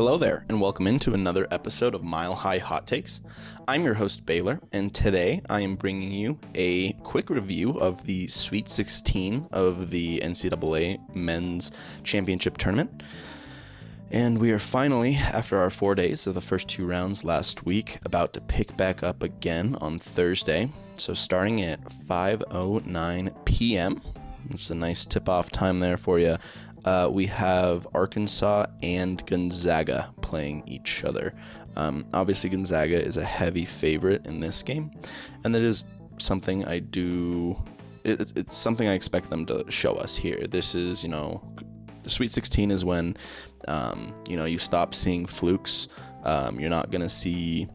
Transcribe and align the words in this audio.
Hello 0.00 0.16
there, 0.16 0.46
and 0.48 0.62
welcome 0.62 0.86
into 0.86 1.12
another 1.12 1.46
episode 1.50 1.94
of 1.94 2.02
Mile 2.02 2.34
High 2.34 2.56
Hot 2.56 2.86
Takes. 2.86 3.20
I'm 3.68 3.84
your 3.84 3.92
host, 3.92 4.24
Baylor, 4.24 4.58
and 4.72 4.94
today 4.94 5.42
I 5.50 5.60
am 5.60 5.76
bringing 5.76 6.10
you 6.10 6.38
a 6.54 6.94
quick 7.02 7.28
review 7.28 7.78
of 7.78 8.06
the 8.06 8.26
Sweet 8.26 8.70
16 8.70 9.50
of 9.52 9.90
the 9.90 10.20
NCAA 10.20 11.14
Men's 11.14 11.70
Championship 12.02 12.56
Tournament. 12.56 13.02
And 14.10 14.38
we 14.38 14.52
are 14.52 14.58
finally, 14.58 15.16
after 15.16 15.58
our 15.58 15.68
four 15.68 15.94
days 15.94 16.26
of 16.26 16.32
the 16.32 16.40
first 16.40 16.66
two 16.66 16.86
rounds 16.86 17.22
last 17.22 17.66
week, 17.66 17.98
about 18.02 18.32
to 18.32 18.40
pick 18.40 18.78
back 18.78 19.02
up 19.02 19.22
again 19.22 19.76
on 19.82 19.98
Thursday. 19.98 20.72
So 20.96 21.12
starting 21.12 21.60
at 21.60 21.84
5:09 21.84 23.44
p.m. 23.44 24.00
It's 24.48 24.70
a 24.70 24.74
nice 24.74 25.04
tip-off 25.04 25.50
time 25.52 25.78
there 25.78 25.98
for 25.98 26.18
you 26.18 26.38
uh, 26.84 27.08
we 27.10 27.26
have 27.26 27.86
Arkansas 27.94 28.66
and 28.82 29.24
Gonzaga 29.26 30.12
playing 30.22 30.62
each 30.66 31.04
other. 31.04 31.34
Um, 31.76 32.06
obviously, 32.12 32.50
Gonzaga 32.50 33.02
is 33.02 33.16
a 33.16 33.24
heavy 33.24 33.64
favorite 33.64 34.26
in 34.26 34.40
this 34.40 34.62
game, 34.62 34.90
and 35.44 35.54
that 35.54 35.62
is 35.62 35.86
something 36.18 36.64
I 36.64 36.78
do. 36.80 37.62
It's, 38.04 38.32
it's 38.32 38.56
something 38.56 38.88
I 38.88 38.94
expect 38.94 39.30
them 39.30 39.46
to 39.46 39.64
show 39.68 39.94
us 39.94 40.16
here. 40.16 40.46
This 40.46 40.74
is, 40.74 41.02
you 41.02 41.10
know, 41.10 41.42
the 42.02 42.10
Sweet 42.10 42.30
16 42.30 42.70
is 42.70 42.84
when, 42.84 43.16
um, 43.68 44.14
you 44.28 44.36
know, 44.36 44.46
you 44.46 44.58
stop 44.58 44.94
seeing 44.94 45.26
flukes. 45.26 45.88
Um, 46.24 46.58
you're 46.58 46.70
not 46.70 46.90
going 46.90 47.02
to 47.02 47.08
see 47.10 47.68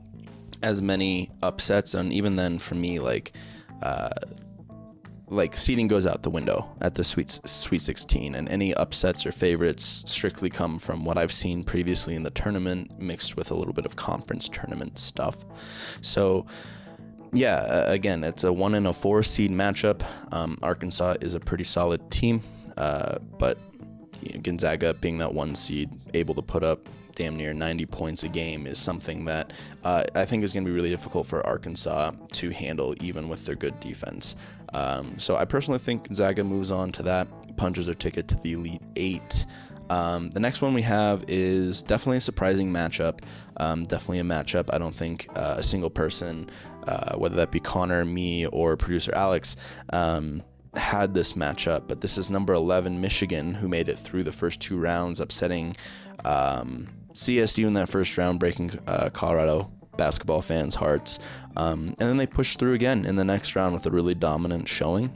as 0.64 0.82
many 0.82 1.30
upsets, 1.42 1.94
and 1.94 2.12
even 2.12 2.36
then, 2.36 2.60
for 2.60 2.76
me, 2.76 3.00
like. 3.00 3.34
Uh, 3.82 4.10
like 5.28 5.56
seeding 5.56 5.88
goes 5.88 6.06
out 6.06 6.22
the 6.22 6.30
window 6.30 6.70
at 6.82 6.94
the 6.94 7.04
sweet 7.04 7.30
sweet 7.46 7.82
16 7.82 8.36
and 8.36 8.48
any 8.50 8.74
upsets 8.76 9.26
or 9.26 9.32
favorites 9.32 10.04
strictly 10.06 10.50
come 10.50 10.78
from 10.78 11.04
what 11.04 11.18
i've 11.18 11.32
seen 11.32 11.64
previously 11.64 12.16
in 12.16 12.24
the 12.24 12.30
tournament 12.32 13.00
mixed 13.00 13.36
with 13.36 13.50
a 13.50 13.54
little 13.54 13.74
bit 13.74 13.86
of 13.86 13.96
conference 13.96 14.48
tournament 14.48 15.00
stuff. 15.00 15.38
So 16.02 16.46
yeah 17.34 17.90
again 17.90 18.24
it's 18.24 18.44
a 18.44 18.54
one 18.54 18.76
and 18.76 18.88
a 18.88 18.94
four 18.94 19.24
seed 19.24 19.52
matchup. 19.52 20.04
Um, 20.32 20.58
arkansas 20.62 21.16
is 21.22 21.36
a 21.36 21.40
pretty 21.40 21.64
solid 21.64 22.10
team 22.12 22.44
uh, 22.78 23.18
but 23.40 23.58
you 24.22 24.34
know, 24.34 24.42
gonzaga 24.42 24.94
being 24.94 25.18
that 25.18 25.34
one 25.34 25.56
seed 25.56 25.90
able 26.14 26.36
to 26.36 26.42
put 26.42 26.64
up 26.64 26.88
damn 27.16 27.36
near 27.36 27.54
90 27.54 27.86
points 27.88 28.24
a 28.24 28.30
game 28.30 28.68
is 28.68 28.78
something 28.78 29.26
that 29.26 29.54
uh, 29.84 30.04
I 30.14 30.26
think 30.26 30.44
is 30.44 30.54
going 30.54 30.64
to 30.64 30.70
be 30.70 30.76
really 30.76 30.90
difficult 30.90 31.28
for 31.28 31.46
Arkansas 31.46 32.12
to 32.34 32.50
handle, 32.52 32.94
even 33.02 33.30
with 33.30 33.46
their 33.46 33.56
good 33.56 33.80
defense. 33.80 34.36
Um, 34.74 35.18
so 35.18 35.36
I 35.38 35.46
personally 35.46 35.80
think 35.80 36.08
Gonzaga 36.08 36.44
moves 36.44 36.72
on 36.72 36.90
to 36.92 37.04
that, 37.04 37.28
punches 37.58 37.86
their 37.86 37.96
ticket 37.96 38.28
to 38.30 38.36
the 38.38 38.54
Elite 38.54 38.82
Eight. 38.96 39.46
Um, 39.90 40.30
the 40.32 40.40
next 40.40 40.62
one 40.62 40.74
we 40.74 40.82
have 40.82 41.24
is 41.28 41.84
definitely 41.84 42.18
a 42.18 42.22
surprising 42.22 42.72
matchup. 42.72 43.20
Um, 43.58 43.84
definitely 43.84 44.20
a 44.20 44.24
matchup 44.24 44.74
I 44.74 44.78
don't 44.78 44.96
think 44.96 45.28
uh, 45.36 45.56
a 45.58 45.64
single 45.64 45.90
person, 45.90 46.50
uh, 46.88 47.16
whether 47.16 47.36
that 47.36 47.52
be 47.52 47.60
Connor, 47.60 48.04
me, 48.04 48.48
or 48.48 48.76
producer 48.76 49.14
Alex, 49.16 49.56
um, 49.92 50.44
had 50.76 51.14
this 51.14 51.34
matchup. 51.34 51.88
But 51.88 52.02
this 52.02 52.18
is 52.18 52.30
number 52.30 52.54
11 52.54 53.00
Michigan, 53.00 53.54
who 53.54 53.68
made 53.68 53.88
it 53.88 53.98
through 53.98 54.24
the 54.24 54.32
first 54.32 54.60
two 54.60 54.78
rounds, 54.78 55.20
upsetting 55.20 55.76
um, 56.26 56.88
CSU 57.16 57.66
in 57.66 57.74
that 57.74 57.90
first 57.90 58.18
round, 58.18 58.40
breaking 58.40 58.78
uh, 58.88 59.10
Colorado 59.12 59.72
basketball 59.98 60.42
fans' 60.42 60.76
hearts. 60.76 61.20
Um, 61.56 61.96
and 62.00 62.10
then 62.10 62.18
they 62.18 62.28
pushed 62.28 62.60
through 62.60 62.74
again 62.74 63.06
in 63.06 63.16
the 63.16 63.24
next 63.24 63.56
round 63.56 63.74
with 63.74 63.86
a 63.86 63.92
really 63.92 64.14
dominant 64.14 64.68
showing. 64.68 65.12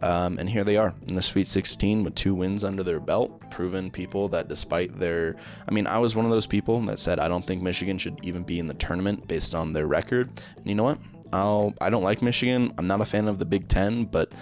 Um, 0.00 0.38
and 0.38 0.50
here 0.50 0.64
they 0.64 0.76
are 0.76 0.94
in 1.06 1.14
the 1.14 1.22
Sweet 1.22 1.46
16 1.46 2.02
with 2.02 2.16
two 2.16 2.34
wins 2.34 2.64
under 2.64 2.82
their 2.82 2.98
belt, 2.98 3.50
proven 3.50 3.90
people 3.90 4.28
that 4.30 4.48
despite 4.48 4.98
their. 4.98 5.36
I 5.68 5.72
mean, 5.72 5.86
I 5.86 5.98
was 5.98 6.16
one 6.16 6.24
of 6.24 6.30
those 6.30 6.46
people 6.46 6.80
that 6.82 6.98
said 6.98 7.20
I 7.20 7.28
don't 7.28 7.46
think 7.46 7.62
Michigan 7.62 7.98
should 7.98 8.18
even 8.24 8.42
be 8.42 8.58
in 8.58 8.66
the 8.66 8.74
tournament 8.74 9.28
based 9.28 9.54
on 9.54 9.72
their 9.72 9.86
record. 9.86 10.42
And 10.56 10.66
you 10.66 10.74
know 10.74 10.84
what? 10.84 10.98
I'll, 11.32 11.72
I 11.80 11.88
don't 11.88 12.02
like 12.02 12.20
Michigan. 12.20 12.74
I'm 12.78 12.88
not 12.88 13.00
a 13.00 13.04
fan 13.04 13.28
of 13.28 13.38
the 13.38 13.44
Big 13.44 13.68
Ten, 13.68 14.04
but 14.04 14.32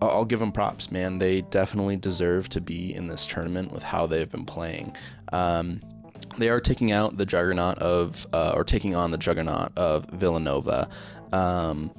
I'll, 0.00 0.10
I'll 0.10 0.24
give 0.24 0.40
them 0.40 0.52
props, 0.52 0.90
man. 0.90 1.18
They 1.18 1.42
definitely 1.42 1.96
deserve 1.96 2.48
to 2.50 2.62
be 2.62 2.94
in 2.94 3.06
this 3.06 3.26
tournament 3.26 3.72
with 3.72 3.82
how 3.82 4.06
they've 4.06 4.30
been 4.30 4.46
playing. 4.46 4.96
Um, 5.32 5.82
they 6.38 6.48
are 6.48 6.60
taking 6.60 6.92
out 6.92 7.16
the 7.16 7.26
juggernaut 7.26 7.78
of, 7.78 8.26
uh, 8.32 8.52
or 8.54 8.64
taking 8.64 8.94
on 8.94 9.10
the 9.10 9.18
juggernaut 9.18 9.72
of 9.76 10.06
Villanova. 10.06 10.88
Um, 11.32 11.90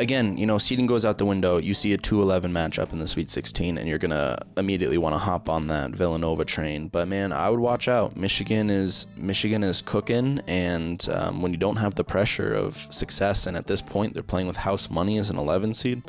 again, 0.00 0.36
you 0.36 0.46
know, 0.46 0.58
seeding 0.58 0.86
goes 0.86 1.04
out 1.04 1.18
the 1.18 1.24
window. 1.24 1.58
You 1.58 1.74
see 1.74 1.92
a 1.92 1.98
2-11 1.98 2.50
matchup 2.50 2.92
in 2.92 2.98
the 2.98 3.06
Sweet 3.06 3.30
16, 3.30 3.78
and 3.78 3.88
you're 3.88 3.98
gonna 3.98 4.38
immediately 4.56 4.98
want 4.98 5.14
to 5.14 5.18
hop 5.18 5.48
on 5.48 5.68
that 5.68 5.90
Villanova 5.90 6.44
train. 6.44 6.88
But 6.88 7.06
man, 7.06 7.32
I 7.32 7.50
would 7.50 7.60
watch 7.60 7.86
out. 7.86 8.16
Michigan 8.16 8.70
is 8.70 9.06
Michigan 9.16 9.62
is 9.62 9.82
cooking, 9.82 10.40
and 10.48 11.06
um, 11.12 11.42
when 11.42 11.52
you 11.52 11.58
don't 11.58 11.76
have 11.76 11.94
the 11.94 12.04
pressure 12.04 12.52
of 12.54 12.76
success, 12.76 13.46
and 13.46 13.56
at 13.56 13.66
this 13.66 13.82
point 13.82 14.14
they're 14.14 14.22
playing 14.22 14.46
with 14.46 14.56
house 14.56 14.90
money 14.90 15.18
as 15.18 15.30
an 15.30 15.38
11 15.38 15.74
seed, 15.74 16.02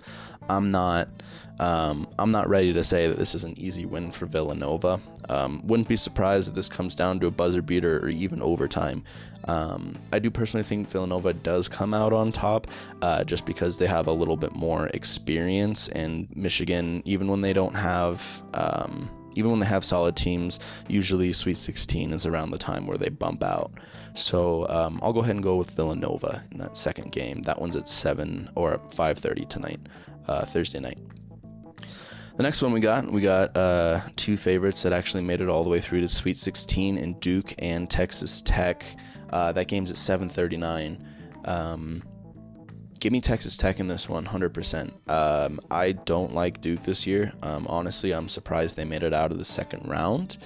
I'm 0.50 0.72
not. 0.72 1.10
Um, 1.62 2.08
I'm 2.18 2.32
not 2.32 2.50
ready 2.50 2.74
to 2.74 2.84
say 2.84 3.08
that 3.08 3.18
this 3.18 3.36
is 3.36 3.44
an 3.44 3.54
easy 3.56 3.86
win 3.86 4.12
for 4.12 4.26
Villanova. 4.26 5.00
Um, 5.30 5.62
wouldn't 5.64 5.88
be 5.88 5.96
surprised 5.96 6.50
if 6.50 6.56
this 6.56 6.68
comes 6.68 6.96
down 6.96 7.20
to 7.20 7.28
a 7.28 7.32
buzzer 7.32 7.62
beater 7.62 8.00
or 8.00 8.10
even 8.10 8.42
overtime. 8.42 9.04
Um, 9.46 9.96
I 10.12 10.18
do 10.18 10.32
personally 10.32 10.64
think 10.64 10.90
Villanova 10.90 11.34
does 11.34 11.70
come 11.70 11.94
out 11.94 12.14
on 12.14 12.32
top 12.32 12.66
uh, 13.04 13.24
just 13.24 13.46
because 13.46 13.78
they 13.78 13.86
have 13.86 14.08
a 14.08 14.12
little 14.12 14.38
bit 14.38 14.56
more 14.56 14.88
experience, 14.88 15.88
and 15.90 16.28
Michigan, 16.36 17.04
even 17.06 17.28
when 17.28 17.42
they 17.42 17.54
don't 17.54 17.76
have. 17.76 18.42
Um, 18.56 19.10
even 19.36 19.50
when 19.50 19.62
they 19.62 19.66
have 19.66 19.86
solid 19.86 20.18
teams, 20.18 20.60
usually 20.90 21.32
Sweet 21.32 21.56
16 21.56 22.12
is 22.12 22.26
around 22.26 22.52
the 22.52 22.58
time 22.58 22.86
where 22.86 22.98
they 22.98 23.08
bump 23.08 23.44
out. 23.44 23.72
So 24.14 24.68
um, 24.68 25.00
I'll 25.02 25.14
go 25.14 25.22
ahead 25.22 25.36
and 25.36 25.44
go 25.44 25.56
with 25.56 25.72
Villanova 25.72 26.42
in 26.52 26.58
that 26.58 26.76
second 26.76 27.14
game. 27.14 27.42
That 27.44 27.62
one's 27.62 27.78
at 27.78 27.88
7 27.88 28.50
or 28.56 28.78
5:30 28.90 29.48
tonight, 29.48 29.80
uh, 30.28 30.44
Thursday 30.44 30.82
night. 30.82 30.98
The 32.38 32.44
next 32.44 32.62
one 32.62 32.72
we 32.72 32.80
got, 32.80 33.12
we 33.12 33.22
got 33.22 33.56
uh, 33.56 34.02
two 34.16 34.38
favorites 34.38 34.84
that 34.84 34.94
actually 34.94 35.24
made 35.24 35.42
it 35.42 35.50
all 35.50 35.64
the 35.64 35.70
way 35.70 35.82
through 35.82 36.02
to 36.02 36.08
Sweet 36.08 36.38
16 36.38 36.98
in 36.98 37.14
Duke 37.20 37.54
and 37.60 37.90
Texas 37.90 38.42
Tech. 38.42 38.86
Uh, 39.30 39.52
that 39.52 39.68
game's 39.68 39.92
at 39.92 39.98
7:39. 39.98 41.04
Um, 41.46 42.04
give 43.00 43.12
me 43.12 43.20
Texas 43.20 43.58
Tech 43.58 43.80
in 43.80 43.88
this 43.88 44.08
one, 44.08 44.26
100%. 44.26 44.92
Um, 45.10 45.60
I 45.70 45.92
don't 45.92 46.34
like 46.34 46.62
Duke 46.62 46.84
this 46.84 47.06
year. 47.06 47.34
Um, 47.42 47.68
honestly, 47.68 48.14
I'm 48.14 48.28
surprised 48.28 48.78
they 48.78 48.86
made 48.86 49.04
it 49.04 49.14
out 49.14 49.32
of 49.32 49.38
the 49.38 49.46
second 49.46 49.88
round. 49.88 50.38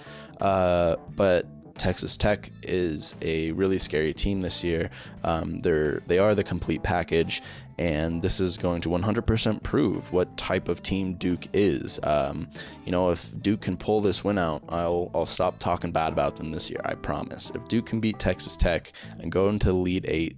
Uh, 0.41 0.95
but 1.15 1.45
Texas 1.77 2.17
Tech 2.17 2.51
is 2.63 3.15
a 3.21 3.51
really 3.51 3.77
scary 3.77 4.13
team 4.13 4.41
this 4.41 4.63
year. 4.63 4.89
Um, 5.23 5.59
they're 5.59 6.01
they 6.07 6.19
are 6.19 6.33
the 6.33 6.43
complete 6.43 6.83
package, 6.83 7.41
and 7.77 8.21
this 8.21 8.39
is 8.39 8.57
going 8.57 8.81
to 8.81 8.89
100% 8.89 9.63
prove 9.63 10.11
what 10.11 10.37
type 10.37 10.69
of 10.69 10.81
team 10.81 11.15
Duke 11.15 11.47
is. 11.53 11.99
Um, 12.03 12.47
you 12.85 12.91
know, 12.91 13.11
if 13.11 13.41
Duke 13.41 13.61
can 13.61 13.77
pull 13.77 14.01
this 14.01 14.23
win 14.23 14.37
out, 14.37 14.63
I'll 14.69 15.11
I'll 15.13 15.25
stop 15.25 15.59
talking 15.59 15.91
bad 15.91 16.13
about 16.13 16.37
them 16.37 16.51
this 16.51 16.69
year. 16.69 16.81
I 16.85 16.95
promise. 16.95 17.51
If 17.53 17.67
Duke 17.67 17.87
can 17.87 17.99
beat 17.99 18.19
Texas 18.19 18.55
Tech 18.55 18.93
and 19.19 19.31
go 19.31 19.49
into 19.49 19.67
the 19.67 19.73
Elite 19.73 20.05
Eight. 20.07 20.37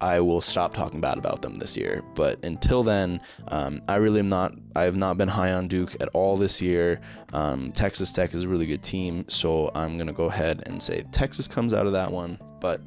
I 0.00 0.20
will 0.20 0.40
stop 0.40 0.74
talking 0.74 1.00
bad 1.00 1.18
about 1.18 1.42
them 1.42 1.54
this 1.54 1.76
year. 1.76 2.04
But 2.14 2.44
until 2.44 2.82
then, 2.82 3.20
um, 3.48 3.82
I 3.88 3.96
really 3.96 4.20
am 4.20 4.28
not. 4.28 4.54
I 4.76 4.82
have 4.82 4.96
not 4.96 5.18
been 5.18 5.28
high 5.28 5.52
on 5.52 5.66
Duke 5.68 5.96
at 6.00 6.08
all 6.08 6.36
this 6.36 6.62
year. 6.62 7.00
Um, 7.32 7.72
Texas 7.72 8.12
Tech 8.12 8.34
is 8.34 8.44
a 8.44 8.48
really 8.48 8.66
good 8.66 8.82
team, 8.82 9.24
so 9.28 9.70
I'm 9.74 9.98
gonna 9.98 10.12
go 10.12 10.26
ahead 10.26 10.62
and 10.66 10.82
say 10.82 11.04
Texas 11.10 11.48
comes 11.48 11.74
out 11.74 11.86
of 11.86 11.92
that 11.92 12.12
one. 12.12 12.38
But 12.60 12.80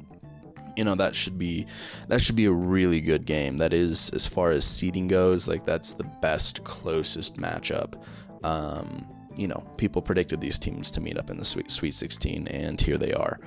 you 0.76 0.84
know 0.84 0.94
that 0.94 1.14
should 1.14 1.38
be 1.38 1.66
that 2.08 2.20
should 2.20 2.36
be 2.36 2.46
a 2.46 2.52
really 2.52 3.00
good 3.00 3.26
game. 3.26 3.58
That 3.58 3.74
is 3.74 4.10
as 4.10 4.26
far 4.26 4.50
as 4.50 4.64
seeding 4.64 5.06
goes, 5.06 5.46
like 5.46 5.64
that's 5.64 5.94
the 5.94 6.04
best 6.22 6.64
closest 6.64 7.36
matchup. 7.36 8.02
Um, 8.42 9.06
you 9.36 9.48
know, 9.48 9.64
people 9.76 10.02
predicted 10.02 10.40
these 10.40 10.58
teams 10.58 10.90
to 10.92 11.00
meet 11.00 11.18
up 11.18 11.30
in 11.30 11.36
the 11.36 11.44
Sweet 11.44 11.70
Sweet 11.70 11.94
16, 11.94 12.48
and 12.48 12.80
here 12.80 12.96
they 12.98 13.12
are. 13.12 13.38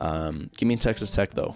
Um, 0.00 0.50
give 0.56 0.68
me 0.68 0.76
Texas 0.76 1.12
Tech 1.12 1.30
though. 1.30 1.54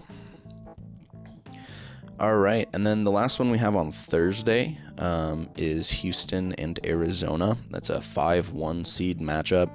All 2.18 2.38
right, 2.38 2.66
and 2.72 2.86
then 2.86 3.04
the 3.04 3.10
last 3.10 3.38
one 3.38 3.50
we 3.50 3.58
have 3.58 3.76
on 3.76 3.92
Thursday 3.92 4.78
um, 4.96 5.50
is 5.58 5.90
Houston 5.90 6.54
and 6.54 6.80
Arizona. 6.86 7.58
That's 7.70 7.90
a 7.90 8.00
five-one 8.00 8.86
seed 8.86 9.18
matchup. 9.18 9.70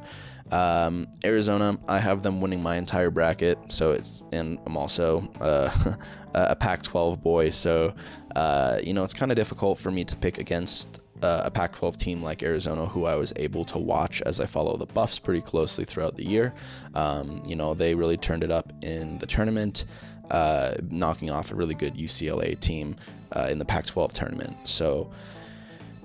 Um, 0.52 1.08
Arizona, 1.24 1.78
I 1.88 2.00
have 2.00 2.24
them 2.24 2.42
winning 2.42 2.64
my 2.64 2.78
entire 2.78 3.12
bracket, 3.12 3.60
so 3.72 3.92
it's 3.92 4.24
and 4.32 4.58
I'm 4.66 4.76
also 4.76 5.32
uh, 5.40 5.70
a 6.34 6.56
Pac-12 6.56 7.22
boy, 7.22 7.52
so 7.52 7.94
uh, 8.36 8.80
you 8.82 8.94
know 8.94 9.04
it's 9.04 9.14
kind 9.14 9.32
of 9.32 9.36
difficult 9.36 9.78
for 9.78 9.92
me 9.92 10.04
to 10.04 10.18
pick 10.18 10.40
against 10.40 11.00
uh, 11.22 11.44
a 11.46 11.52
Pac-12 11.52 11.96
team 11.96 12.24
like 12.24 12.42
Arizona, 12.42 12.88
who 12.88 13.06
I 13.06 13.18
was 13.18 13.34
able 13.36 13.66
to 13.66 13.78
watch 13.78 14.20
as 14.24 14.40
I 14.40 14.48
follow 14.48 14.78
the 14.78 14.88
Buffs 14.88 15.20
pretty 15.20 15.42
closely 15.42 15.86
throughout 15.86 16.18
the 16.18 16.26
year. 16.26 16.56
Um, 16.96 17.44
you 17.48 17.56
know 17.56 17.76
they 17.76 17.94
really 17.94 18.18
turned 18.18 18.44
it 18.44 18.50
up 18.52 18.74
in 18.82 19.20
the 19.20 19.28
tournament, 19.28 19.86
uh, 20.30 20.76
knocking 20.90 21.30
off 21.30 21.52
a 21.52 21.56
really 21.56 21.76
good 21.76 21.96
UCLA 21.96 22.60
team 22.60 22.96
uh, 23.32 23.48
in 23.50 23.60
the 23.60 23.66
Pac-12 23.66 24.14
tournament. 24.14 24.56
So 24.64 25.12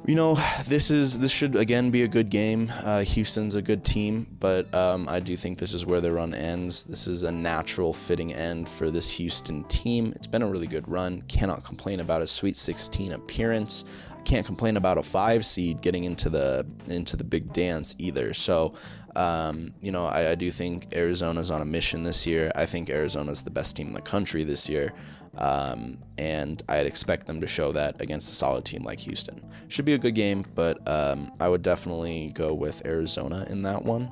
you 0.07 0.15
know, 0.15 0.39
this 0.67 0.93
is 0.93 1.19
this 1.19 1.33
should 1.33 1.57
again 1.57 1.91
be 1.91 2.03
a 2.05 2.09
good 2.09 2.31
game. 2.31 2.73
Uh, 2.85 3.03
Houston's 3.03 3.57
a 3.57 3.63
good 3.63 3.85
team, 3.85 4.27
but 4.39 4.73
um, 4.73 5.09
I 5.09 5.19
do 5.19 5.37
think 5.37 5.59
this 5.59 5.75
is 5.75 5.85
where 5.85 6.01
the 6.01 6.13
run 6.13 6.33
ends. 6.33 6.85
This 6.85 7.09
is 7.09 7.25
a 7.25 7.33
natural 7.33 7.93
fitting 7.93 8.33
end 8.33 8.69
for 8.69 8.93
this 8.93 9.11
Houston 9.11 9.65
team. 9.65 10.13
It's 10.15 10.29
been 10.29 10.43
a 10.43 10.47
really 10.47 10.69
good 10.69 10.89
run. 10.89 11.23
Cannot 11.23 11.65
complain 11.65 11.99
about 11.99 12.23
a 12.23 12.27
Sweet 12.27 12.57
16 12.57 13.13
appearance. 13.13 13.85
Can't 14.25 14.47
complain 14.47 14.77
about 14.77 14.97
a 14.97 15.03
five 15.03 15.45
seed 15.45 15.83
getting 15.83 16.05
into 16.05 16.31
the 16.31 16.65
into 16.87 17.17
the 17.17 17.25
big 17.25 17.53
dance 17.53 17.97
either. 17.99 18.33
So, 18.33 18.75
um, 19.17 19.73
you 19.81 19.91
know, 19.91 20.07
I, 20.07 20.33
I 20.33 20.35
do 20.35 20.51
think 20.51 20.95
Arizona's 20.95 21.51
on 21.51 21.63
a 21.63 21.65
mission 21.65 22.03
this 22.03 22.27
year. 22.27 22.53
I 22.55 22.67
think 22.67 22.91
Arizona's 22.91 23.43
the 23.43 23.51
best 23.51 23.77
team 23.77 23.89
in 23.89 23.95
the 23.95 24.03
country 24.03 24.45
this 24.45 24.69
year. 24.69 24.93
Um, 25.39 25.99
and 26.19 26.63
I'd 26.69 26.87
expect 26.87 27.27
them 27.27 27.41
to 27.41 27.47
show 27.47 27.73
that 27.73 28.01
against 28.01 28.31
a 28.31 28.35
solid 28.35 28.65
team 28.65 28.85
like 28.85 29.01
Houston. 29.01 29.43
Should 29.69 29.85
be 29.85 29.95
a 29.95 29.99
good 29.99 30.15
game, 30.15 30.45
but 30.55 30.87
um, 30.87 31.33
I 31.41 31.49
would 31.49 31.63
definitely 31.63 32.31
go 32.35 32.55
with 32.55 32.87
Arizona 32.87 33.47
in 33.49 33.63
that 33.63 33.85
one. 33.85 34.11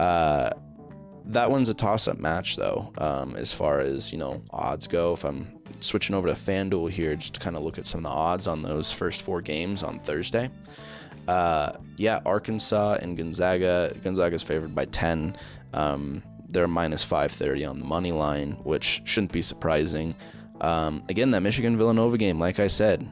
Uh, 0.00 0.50
that 1.26 1.50
one's 1.50 1.68
a 1.68 1.74
toss-up 1.74 2.18
match, 2.18 2.56
though, 2.56 2.92
um, 2.98 3.34
as 3.36 3.52
far 3.52 3.80
as 3.80 4.12
you 4.12 4.18
know 4.18 4.42
odds 4.50 4.86
go. 4.86 5.12
If 5.12 5.24
I'm 5.24 5.58
switching 5.80 6.14
over 6.14 6.28
to 6.28 6.34
FanDuel 6.34 6.90
here, 6.90 7.16
just 7.16 7.34
to 7.34 7.40
kind 7.40 7.56
of 7.56 7.62
look 7.62 7.78
at 7.78 7.86
some 7.86 7.98
of 7.98 8.04
the 8.04 8.16
odds 8.16 8.46
on 8.46 8.62
those 8.62 8.92
first 8.92 9.22
four 9.22 9.42
games 9.42 9.82
on 9.82 9.98
Thursday. 9.98 10.50
Uh, 11.28 11.72
yeah, 11.96 12.20
Arkansas 12.24 12.98
and 13.02 13.16
Gonzaga. 13.16 13.92
Gonzaga's 14.02 14.42
favored 14.42 14.74
by 14.74 14.84
10. 14.86 15.36
Um, 15.72 16.22
they're 16.48 16.68
minus 16.68 17.02
530 17.02 17.64
on 17.64 17.80
the 17.80 17.84
money 17.84 18.12
line, 18.12 18.52
which 18.62 19.02
shouldn't 19.04 19.32
be 19.32 19.42
surprising. 19.42 20.14
Um, 20.60 21.02
again, 21.08 21.30
that 21.32 21.40
Michigan 21.40 21.76
Villanova 21.76 22.16
game, 22.16 22.38
like 22.38 22.60
I 22.60 22.66
said, 22.66 23.06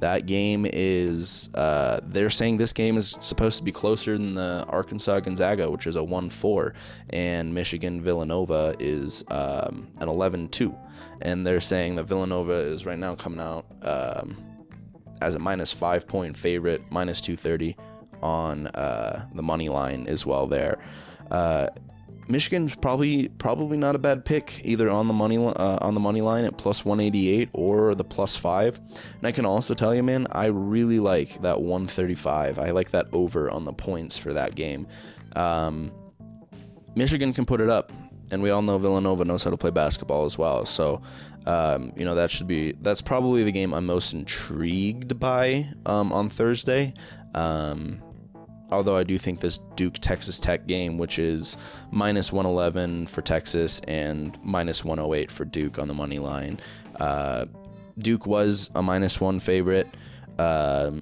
that 0.00 0.26
game 0.26 0.66
is, 0.72 1.50
uh, 1.54 2.00
they're 2.04 2.30
saying 2.30 2.56
this 2.56 2.72
game 2.72 2.96
is 2.96 3.16
supposed 3.20 3.58
to 3.58 3.64
be 3.64 3.72
closer 3.72 4.16
than 4.16 4.34
the 4.34 4.64
Arkansas 4.68 5.20
Gonzaga, 5.20 5.70
which 5.70 5.86
is 5.86 5.96
a 5.96 6.04
1 6.04 6.30
4, 6.30 6.74
and 7.10 7.52
Michigan 7.52 8.00
Villanova 8.00 8.74
is 8.78 9.24
um, 9.28 9.88
an 10.00 10.08
11 10.08 10.48
2. 10.48 10.74
And 11.20 11.44
they're 11.44 11.60
saying 11.60 11.96
that 11.96 12.04
Villanova 12.04 12.52
is 12.52 12.86
right 12.86 12.98
now 12.98 13.16
coming 13.16 13.40
out 13.40 13.66
um, 13.82 14.36
as 15.20 15.34
a 15.34 15.38
minus 15.38 15.72
five 15.72 16.06
point 16.06 16.36
favorite, 16.36 16.82
minus 16.90 17.20
230 17.20 17.76
on 18.22 18.66
uh, 18.68 19.26
the 19.34 19.42
money 19.42 19.68
line 19.68 20.06
as 20.06 20.26
well 20.26 20.46
there. 20.46 20.78
Uh, 21.30 21.68
Michigan's 22.28 22.76
probably 22.76 23.28
probably 23.28 23.78
not 23.78 23.94
a 23.94 23.98
bad 23.98 24.24
pick 24.24 24.60
either 24.62 24.90
on 24.90 25.08
the 25.08 25.14
money 25.14 25.38
uh, 25.38 25.78
on 25.80 25.94
the 25.94 26.00
money 26.00 26.20
line 26.20 26.44
at 26.44 26.58
plus 26.58 26.84
188 26.84 27.48
or 27.54 27.94
the 27.94 28.04
plus 28.04 28.36
5. 28.36 28.78
And 28.78 29.26
I 29.26 29.32
can 29.32 29.46
also 29.46 29.74
tell 29.74 29.94
you 29.94 30.02
man, 30.02 30.26
I 30.30 30.46
really 30.46 31.00
like 31.00 31.40
that 31.40 31.62
135. 31.62 32.58
I 32.58 32.70
like 32.72 32.90
that 32.90 33.06
over 33.12 33.50
on 33.50 33.64
the 33.64 33.72
points 33.72 34.18
for 34.18 34.34
that 34.34 34.54
game. 34.54 34.86
Um, 35.36 35.90
Michigan 36.94 37.32
can 37.32 37.46
put 37.46 37.62
it 37.62 37.70
up 37.70 37.92
and 38.30 38.42
we 38.42 38.50
all 38.50 38.62
know 38.62 38.78
Villanova 38.78 39.24
knows 39.24 39.44
how 39.44 39.50
to 39.50 39.56
play 39.56 39.70
basketball 39.70 40.24
as 40.24 40.38
well. 40.38 40.64
So, 40.66 41.02
um, 41.46 41.92
you 41.96 42.04
know 42.04 42.14
that 42.14 42.30
should 42.30 42.46
be 42.46 42.72
that's 42.80 43.00
probably 43.00 43.44
the 43.44 43.52
game 43.52 43.72
I'm 43.72 43.86
most 43.86 44.12
intrigued 44.12 45.18
by 45.18 45.66
um, 45.86 46.12
on 46.12 46.28
Thursday. 46.28 46.94
Um, 47.34 48.02
although 48.70 48.96
I 48.96 49.04
do 49.04 49.18
think 49.18 49.40
this 49.40 49.58
Duke 49.76 49.94
Texas 49.94 50.38
Tech 50.38 50.66
game, 50.66 50.98
which 50.98 51.18
is 51.18 51.56
minus 51.90 52.32
111 52.32 53.06
for 53.06 53.22
Texas 53.22 53.80
and 53.88 54.38
minus 54.42 54.84
108 54.84 55.30
for 55.30 55.44
Duke 55.44 55.78
on 55.78 55.88
the 55.88 55.94
money 55.94 56.18
line, 56.18 56.60
uh, 57.00 57.46
Duke 57.98 58.26
was 58.26 58.70
a 58.74 58.82
minus 58.82 59.20
one 59.20 59.40
favorite. 59.40 59.88
Uh, 60.38 60.92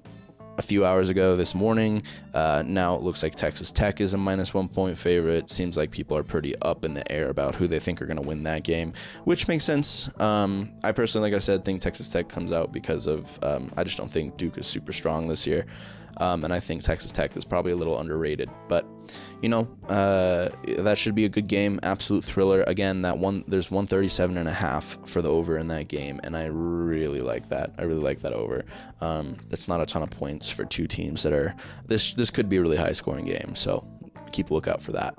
a 0.59 0.63
few 0.63 0.85
hours 0.85 1.11
ago 1.11 1.37
this 1.37 1.55
morning. 1.55 2.03
Uh, 2.35 2.63
now 2.67 2.95
it 2.95 3.03
looks 3.03 3.23
like 3.23 3.35
Texas 3.35 3.71
Tech 3.73 4.01
is 4.01 4.15
a 4.15 4.19
minus 4.19 4.55
one 4.55 4.69
point 4.69 4.97
favorite. 4.99 5.51
Seems 5.51 5.77
like 5.77 5.91
people 5.91 6.17
are 6.17 6.23
pretty 6.23 6.55
up 6.63 6.85
in 6.85 6.95
the 6.95 7.11
air 7.11 7.29
about 7.29 7.55
who 7.55 7.67
they 7.67 7.79
think 7.79 8.01
are 8.01 8.07
going 8.07 8.21
to 8.21 8.27
win 8.27 8.43
that 8.45 8.63
game, 8.63 8.93
which 9.25 9.49
makes 9.49 9.65
sense. 9.65 10.09
Um, 10.21 10.71
I 10.83 10.93
personally, 10.93 11.31
like 11.31 11.37
I 11.37 11.41
said, 11.41 11.65
think 11.65 11.81
Texas 11.81 12.11
Tech 12.11 12.29
comes 12.29 12.53
out 12.53 12.73
because 12.73 13.07
of 13.07 13.39
um, 13.43 13.71
I 13.77 13.85
just 13.85 13.99
don't 13.99 14.11
think 14.11 14.37
Duke 14.37 14.59
is 14.59 14.67
super 14.67 14.93
strong 14.93 15.29
this 15.29 15.47
year. 15.47 15.67
Um, 16.19 16.45
and 16.45 16.53
I 16.53 16.61
think 16.61 16.83
Texas 16.83 17.13
Tech 17.13 17.37
is 17.37 17.45
probably 17.45 17.73
a 17.73 17.77
little 17.77 17.99
underrated. 18.01 18.51
But 18.69 18.87
you 19.43 19.49
know, 19.49 19.69
uh, 19.89 20.49
that 20.79 20.99
should 20.99 21.15
be 21.15 21.25
a 21.25 21.29
good 21.29 21.47
game. 21.47 21.79
Absolute 21.83 22.25
thriller. 22.25 22.63
Again, 22.67 23.03
that 23.03 23.19
one 23.19 23.45
there's 23.47 23.71
137 23.71 24.37
and 24.37 24.49
a 24.49 24.53
half 24.53 24.99
for 25.07 25.21
the 25.21 25.29
over 25.29 25.59
in 25.59 25.69
that 25.69 25.89
game, 25.89 26.21
and 26.25 26.37
I 26.37 26.47
really 26.47 27.21
like 27.21 27.49
that. 27.51 27.73
I 27.79 27.83
really 27.83 28.01
like 28.01 28.21
that 28.21 28.33
over. 28.33 28.65
Um, 29.01 29.37
that's 29.49 29.69
not 29.69 29.81
a 29.81 29.87
ton 29.87 30.03
of 30.03 30.11
points 30.11 30.51
for 30.51 30.65
two 30.65 30.87
teams 30.87 31.23
that 31.23 31.33
are 31.33 31.55
this. 31.87 32.15
This 32.15 32.31
could 32.31 32.49
be 32.49 32.57
a 32.57 32.63
really 32.63 32.77
high 32.77 32.93
scoring 32.93 33.27
game. 33.27 33.55
So 33.55 33.87
keep 34.33 34.51
a 34.51 34.55
lookout 34.55 34.83
for 34.83 34.93
that. 34.93 35.19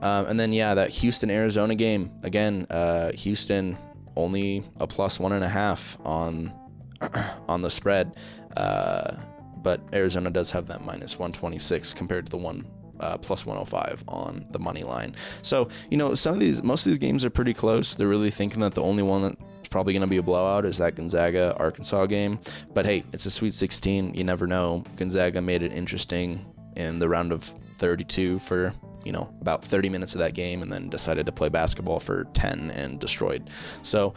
Um, 0.00 0.26
and 0.26 0.38
then 0.38 0.52
yeah, 0.52 0.74
that 0.74 0.90
Houston 0.90 1.30
Arizona 1.30 1.74
game 1.74 2.12
again. 2.22 2.66
Uh, 2.70 3.12
Houston 3.12 3.76
only 4.14 4.64
a 4.78 4.86
plus 4.86 5.18
one 5.18 5.32
and 5.32 5.44
a 5.44 5.48
half 5.48 5.96
on 6.04 6.52
on 7.48 7.62
the 7.62 7.70
spread. 7.70 8.16
Uh, 8.56 9.16
but 9.62 9.80
Arizona 9.92 10.30
does 10.30 10.50
have 10.50 10.66
that 10.66 10.84
minus 10.84 11.18
126 11.18 11.94
compared 11.94 12.26
to 12.26 12.30
the 12.30 12.36
one 12.36 12.64
uh, 13.00 13.18
plus 13.18 13.46
105 13.46 14.04
on 14.08 14.46
the 14.50 14.58
money 14.58 14.82
line. 14.82 15.14
So, 15.42 15.68
you 15.90 15.96
know, 15.96 16.14
some 16.14 16.34
of 16.34 16.40
these, 16.40 16.62
most 16.62 16.86
of 16.86 16.90
these 16.90 16.98
games 16.98 17.24
are 17.24 17.30
pretty 17.30 17.54
close. 17.54 17.94
They're 17.94 18.08
really 18.08 18.30
thinking 18.30 18.60
that 18.60 18.74
the 18.74 18.82
only 18.82 19.02
one 19.02 19.22
that's 19.22 19.68
probably 19.68 19.92
going 19.92 20.02
to 20.02 20.08
be 20.08 20.16
a 20.16 20.22
blowout 20.22 20.64
is 20.64 20.78
that 20.78 20.94
Gonzaga 20.94 21.56
Arkansas 21.58 22.06
game. 22.06 22.38
But 22.74 22.86
hey, 22.86 23.04
it's 23.12 23.26
a 23.26 23.30
Sweet 23.30 23.54
16. 23.54 24.14
You 24.14 24.24
never 24.24 24.46
know. 24.46 24.84
Gonzaga 24.96 25.40
made 25.40 25.62
it 25.62 25.72
interesting 25.72 26.44
in 26.76 26.98
the 26.98 27.08
round 27.08 27.32
of 27.32 27.42
32 27.76 28.38
for 28.40 28.72
you 29.04 29.12
know 29.12 29.32
about 29.40 29.64
30 29.64 29.88
minutes 29.88 30.14
of 30.14 30.18
that 30.18 30.34
game 30.34 30.60
and 30.62 30.72
then 30.72 30.88
decided 30.88 31.24
to 31.26 31.32
play 31.32 31.48
basketball 31.48 32.00
for 32.00 32.24
10 32.34 32.72
and 32.72 32.98
destroyed 32.98 33.48
so 33.82 34.12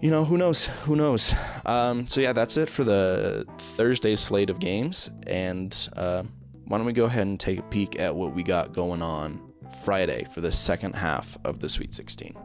you 0.00 0.10
know, 0.10 0.24
who 0.24 0.36
knows? 0.36 0.66
Who 0.84 0.94
knows? 0.94 1.34
Um, 1.64 2.06
so, 2.06 2.20
yeah, 2.20 2.32
that's 2.32 2.56
it 2.56 2.68
for 2.68 2.84
the 2.84 3.46
Thursday 3.58 4.14
slate 4.16 4.50
of 4.50 4.58
games. 4.58 5.10
And 5.26 5.88
uh, 5.96 6.24
why 6.66 6.78
don't 6.78 6.86
we 6.86 6.92
go 6.92 7.04
ahead 7.04 7.26
and 7.26 7.38
take 7.38 7.60
a 7.60 7.62
peek 7.62 7.98
at 8.00 8.14
what 8.14 8.34
we 8.34 8.42
got 8.42 8.72
going 8.72 9.00
on 9.00 9.40
Friday 9.84 10.26
for 10.32 10.40
the 10.40 10.50
second 10.50 10.96
half 10.96 11.38
of 11.44 11.60
the 11.60 11.68
Sweet 11.68 11.94
16. 11.94 12.36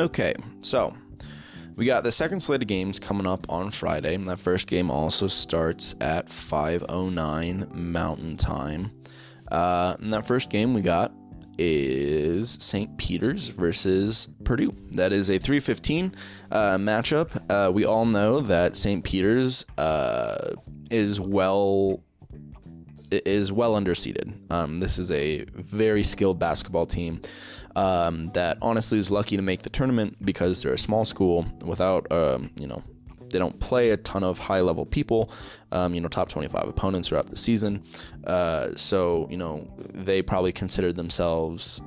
Okay, 0.00 0.34
so 0.60 0.92
we 1.76 1.86
got 1.86 2.02
the 2.02 2.10
second 2.10 2.40
slate 2.40 2.62
of 2.62 2.68
games 2.68 2.98
coming 2.98 3.26
up 3.26 3.46
on 3.48 3.70
Friday. 3.70 4.16
That 4.16 4.40
first 4.40 4.66
game 4.66 4.90
also 4.90 5.28
starts 5.28 5.94
at 6.00 6.26
5:09 6.28 7.68
Mountain 7.72 8.38
Time. 8.38 8.90
Uh, 9.52 9.94
and 10.00 10.12
that 10.12 10.26
first 10.26 10.50
game 10.50 10.74
we 10.74 10.80
got 10.80 11.12
is 11.58 12.56
St. 12.60 12.96
Peter's 12.96 13.48
versus 13.48 14.28
Purdue. 14.44 14.74
That 14.92 15.12
is 15.12 15.30
a 15.30 15.38
315 15.38 16.14
uh, 16.50 16.76
matchup. 16.78 17.42
Uh, 17.48 17.70
we 17.72 17.84
all 17.84 18.06
know 18.06 18.40
that 18.40 18.76
St. 18.76 19.04
Peter's 19.04 19.64
uh, 19.78 20.54
is 20.90 21.20
well 21.20 22.02
is 23.10 23.52
well 23.52 23.74
underseeded. 23.74 24.50
Um, 24.50 24.78
this 24.78 24.98
is 24.98 25.10
a 25.10 25.44
very 25.54 26.02
skilled 26.02 26.38
basketball 26.38 26.86
team 26.86 27.20
um, 27.76 28.30
that 28.30 28.58
honestly 28.62 28.98
is 28.98 29.10
lucky 29.10 29.36
to 29.36 29.42
make 29.42 29.62
the 29.62 29.70
tournament 29.70 30.16
because 30.24 30.62
they're 30.62 30.72
a 30.72 30.78
small 30.78 31.04
school 31.04 31.46
without, 31.66 32.10
um, 32.10 32.50
you 32.58 32.66
know, 32.66 32.82
they 33.32 33.38
don't 33.38 33.58
play 33.60 33.90
a 33.90 33.96
ton 33.96 34.22
of 34.22 34.38
high 34.38 34.60
level 34.60 34.86
people, 34.86 35.30
um, 35.72 35.94
you 35.94 36.00
know, 36.00 36.08
top 36.08 36.28
25 36.28 36.68
opponents 36.68 37.08
throughout 37.08 37.26
the 37.26 37.36
season. 37.36 37.82
Uh, 38.24 38.68
so, 38.76 39.26
you 39.30 39.36
know, 39.36 39.68
they 39.94 40.22
probably 40.22 40.52
considered 40.52 40.96
themselves. 40.96 41.82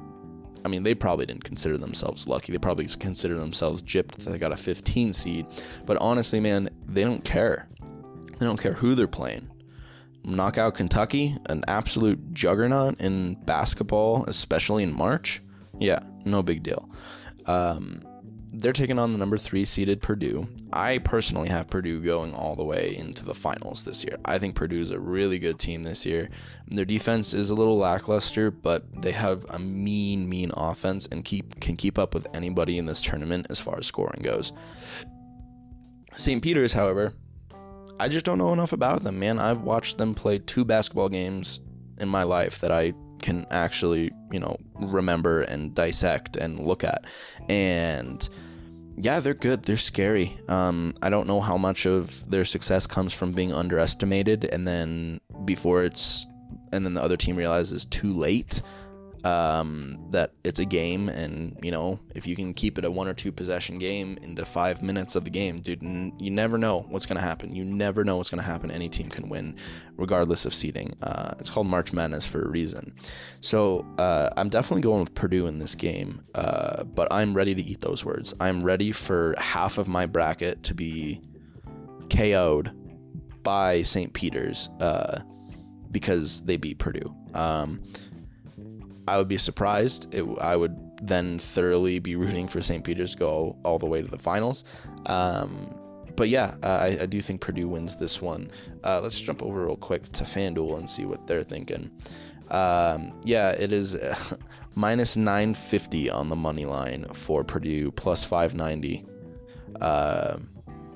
I 0.64 0.68
mean, 0.68 0.84
they 0.84 0.96
probably 0.96 1.26
didn't 1.26 1.44
consider 1.44 1.78
themselves 1.78 2.28
lucky. 2.28 2.52
They 2.52 2.58
probably 2.58 2.88
consider 2.88 3.38
themselves 3.38 3.84
gypped 3.84 4.24
that 4.24 4.32
they 4.32 4.38
got 4.40 4.52
a 4.52 4.58
15 4.58 5.14
seed. 5.14 5.46
But 5.86 5.98
honestly, 5.98 6.40
man, 6.40 6.70
they 6.88 7.04
don't 7.04 7.24
care. 7.24 7.70
They 8.40 8.46
don't 8.46 8.60
care 8.60 8.74
who 8.74 8.96
they're 8.96 9.08
playing 9.08 9.50
knock 10.26 10.58
out 10.58 10.76
Kentucky, 10.76 11.38
an 11.48 11.64
absolute 11.68 12.34
juggernaut 12.34 13.00
in 13.00 13.36
basketball, 13.46 14.26
especially 14.26 14.84
in 14.84 14.94
March. 14.94 15.42
Yeah, 15.80 16.00
no 16.26 16.42
big 16.42 16.64
deal. 16.64 16.90
Um, 17.46 18.02
they're 18.58 18.74
taking 18.74 19.00
on 19.00 19.12
the 19.12 19.18
number 19.18 19.38
three 19.38 19.66
seeded 19.66 20.02
Purdue. 20.02 20.48
I 20.72 21.00
personally 21.00 21.50
have 21.50 21.70
Purdue 21.70 22.02
going 22.02 22.34
all 22.34 22.56
the 22.56 22.64
way 22.64 22.96
into 22.96 23.26
the 23.26 23.34
finals 23.34 23.84
this 23.84 24.04
year. 24.04 24.18
I 24.26 24.40
think 24.40 24.56
Purdue 24.56 24.82
is 24.82 24.92
a 24.92 25.00
really 25.00 25.40
good 25.40 25.60
team 25.60 25.84
this 25.84 26.06
year. 26.06 26.30
Their 26.68 26.86
defense 26.86 27.34
is 27.34 27.50
a 27.50 27.56
little 27.56 27.78
lackluster, 27.78 28.52
but 28.52 29.02
they 29.02 29.12
have 29.12 29.46
a 29.50 29.60
mean, 29.60 30.30
mean 30.30 30.52
offense 30.56 31.08
and 31.08 31.24
keep 31.26 31.60
can 31.60 31.76
keep 31.76 31.98
up 31.98 32.14
with 32.14 32.28
anybody 32.34 32.78
in 32.78 32.86
this 32.86 33.02
tournament 33.02 33.48
as 33.50 33.60
far 33.60 33.78
as 33.78 33.88
scoring 33.88 34.22
goes. 34.22 34.54
St. 36.16 36.42
Peter's, 36.42 36.74
however, 36.74 37.14
I 38.00 38.08
just 38.08 38.26
don't 38.26 38.38
know 38.38 38.54
enough 38.54 38.74
about 38.74 39.04
them, 39.04 39.20
man. 39.20 39.40
I've 39.40 39.62
watched 39.62 39.98
them 39.98 40.14
play 40.14 40.40
two 40.40 40.66
basketball 40.66 41.10
games 41.10 41.60
in 42.00 42.10
my 42.10 42.24
life 42.24 42.60
that 42.60 42.72
I 42.72 42.94
can 43.22 43.46
actually, 43.52 44.12
you 44.32 44.40
know, 44.40 44.58
remember 44.76 45.42
and 45.42 45.74
dissect 45.74 46.36
and 46.36 46.60
look 46.60 46.84
at. 46.84 47.06
And 47.50 48.28
yeah, 48.98 49.20
they're 49.20 49.34
good. 49.34 49.64
They're 49.64 49.78
scary. 49.78 50.38
Um, 50.48 50.94
I 51.02 51.10
don't 51.10 51.28
know 51.28 51.42
how 51.42 51.58
much 51.58 51.86
of 51.86 52.30
their 52.30 52.46
success 52.46 52.88
comes 52.88 53.14
from 53.14 53.32
being 53.32 53.54
underestimated, 53.54 54.46
and 54.46 54.68
then 54.68 55.20
before 55.44 55.84
it's, 55.84 56.26
and 56.72 56.86
then 56.86 56.94
the 56.94 57.04
other 57.04 57.18
team 57.18 57.36
realizes 57.36 57.86
too 57.86 58.14
late 58.14 58.62
um, 59.26 59.98
that 60.12 60.34
it's 60.44 60.60
a 60.60 60.66
game, 60.66 61.10
and 61.10 61.58
you 61.62 61.72
know 61.72 62.00
if 62.14 62.28
you 62.28 62.36
can 62.36 62.54
keep 62.54 62.78
it 62.78 62.86
a 62.86 62.92
one 62.92 63.08
or 63.08 63.14
two 63.14 63.32
possession 63.32 63.80
game 63.80 64.18
into 64.22 64.46
five 64.46 64.84
minutes 64.84 65.16
of 65.16 65.24
the 65.24 65.32
game, 65.32 65.58
dude, 65.58 65.84
n- 65.84 66.14
you 66.20 66.30
never 66.30 66.60
know 66.60 66.86
what's 66.90 67.08
gonna 67.08 67.22
happen. 67.22 67.56
You 67.56 67.66
never 67.66 68.04
know 68.04 68.18
what's 68.18 68.30
gonna 68.30 68.44
happen. 68.44 68.70
Any 68.70 68.88
team 68.88 69.10
can 69.10 69.28
win, 69.28 69.56
regardless 69.98 70.46
of 70.46 70.54
seeding. 70.54 70.94
Uh, 71.02 71.34
it's 71.40 71.50
called 71.50 71.66
March 71.66 71.92
Madness 71.92 72.26
for 72.26 72.44
a 72.44 72.48
reason. 72.48 72.94
So 73.42 73.84
uh, 73.98 74.30
I'm 74.38 74.50
definitely 74.50 74.84
going 74.84 75.00
with 75.00 75.16
Purdue 75.16 75.48
in 75.48 75.58
this 75.58 75.74
game, 75.74 76.22
uh, 76.36 76.84
but 76.84 77.08
I'm 77.12 77.34
ready 77.34 77.56
to 77.56 77.64
eat 77.64 77.82
those 77.82 78.06
words. 78.06 78.36
I'm 78.40 78.62
ready 78.62 78.92
for 78.92 79.34
half 79.40 79.80
of 79.80 79.88
my 79.88 80.06
bracket 80.06 80.62
to 80.64 80.76
be 80.76 81.20
KO'd 82.12 82.72
by 83.42 83.82
St. 83.82 84.14
Peter's 84.14 84.70
uh, 84.80 85.22
because 85.90 86.42
they 86.46 86.58
beat 86.58 86.78
Purdue. 86.78 87.16
Um, 87.34 87.82
I 89.08 89.18
would 89.18 89.28
be 89.28 89.38
surprised. 89.38 90.14
It, 90.14 90.26
I 90.40 90.56
would 90.56 90.76
then 91.02 91.38
thoroughly 91.38 92.00
be 92.00 92.16
rooting 92.16 92.48
for 92.48 92.62
St. 92.62 92.84
Peter's 92.84 93.12
to 93.12 93.18
go 93.18 93.58
all 93.64 93.80
the 93.80 93.86
way 93.86 94.02
to 94.02 94.08
the 94.08 94.18
finals. 94.18 94.64
Um, 95.06 95.76
but 96.16 96.30
yeah, 96.30 96.56
uh, 96.64 96.68
I, 96.68 96.98
I, 97.02 97.06
do 97.06 97.22
think 97.22 97.42
Purdue 97.42 97.68
wins 97.68 97.98
this 97.98 98.22
one. 98.22 98.50
Uh, 98.84 99.02
let's 99.02 99.20
jump 99.20 99.44
over 99.44 99.66
real 99.66 99.76
quick 99.76 100.10
to 100.14 100.24
FanDuel 100.24 100.80
and 100.80 100.90
see 100.90 101.06
what 101.06 101.28
they're 101.28 101.44
thinking. 101.44 101.92
Um, 102.50 103.14
yeah, 103.26 103.52
it 103.52 103.72
is 103.72 103.96
uh, 103.96 104.16
minus 104.76 105.18
950 105.18 106.10
on 106.10 106.30
the 106.30 106.36
money 106.36 106.66
line 106.66 107.06
for 107.14 107.44
Purdue, 107.44 107.92
plus 107.92 108.24
590. 108.24 109.06
Uh, 109.82 110.38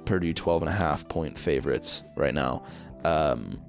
Purdue 0.06 0.34
12 0.34 0.64
and 0.64 0.70
a 0.70 0.74
half 0.74 1.08
point 1.08 1.38
favorites 1.38 2.04
right 2.16 2.34
now. 2.34 2.64
Um, 3.04 3.62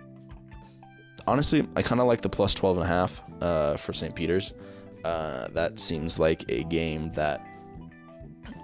honestly, 1.27 1.67
I 1.77 1.83
kind 1.83 2.01
of 2.01 2.07
like 2.07 2.21
the 2.21 2.29
plus 2.29 2.55
12 2.55 2.79
and 2.79 2.85
a 2.85 2.89
half 2.89 3.23
uh, 3.41 3.77
for 3.77 3.93
St. 3.93 4.15
Peter's. 4.15 4.53
Uh, 5.05 5.49
that 5.49 5.79
seems 5.79 6.19
like 6.19 6.45
a 6.51 6.65
game 6.65 7.11
that, 7.13 7.47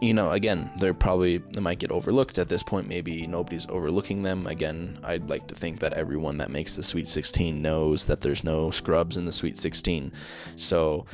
you 0.02 0.12
know, 0.12 0.32
again, 0.32 0.70
they're 0.78 0.94
probably, 0.94 1.38
they 1.38 1.60
might 1.60 1.78
get 1.78 1.90
overlooked 1.90 2.38
at 2.38 2.48
this 2.48 2.62
point. 2.62 2.88
Maybe 2.88 3.26
nobody's 3.26 3.66
overlooking 3.68 4.22
them. 4.22 4.46
Again, 4.46 4.98
I'd 5.02 5.30
like 5.30 5.46
to 5.48 5.54
think 5.54 5.80
that 5.80 5.94
everyone 5.94 6.38
that 6.38 6.50
makes 6.50 6.76
the 6.76 6.82
Sweet 6.82 7.08
16 7.08 7.60
knows 7.60 8.06
that 8.06 8.20
there's 8.20 8.44
no 8.44 8.70
scrubs 8.70 9.16
in 9.16 9.24
the 9.24 9.32
Sweet 9.32 9.56
16. 9.56 10.12
So, 10.56 11.06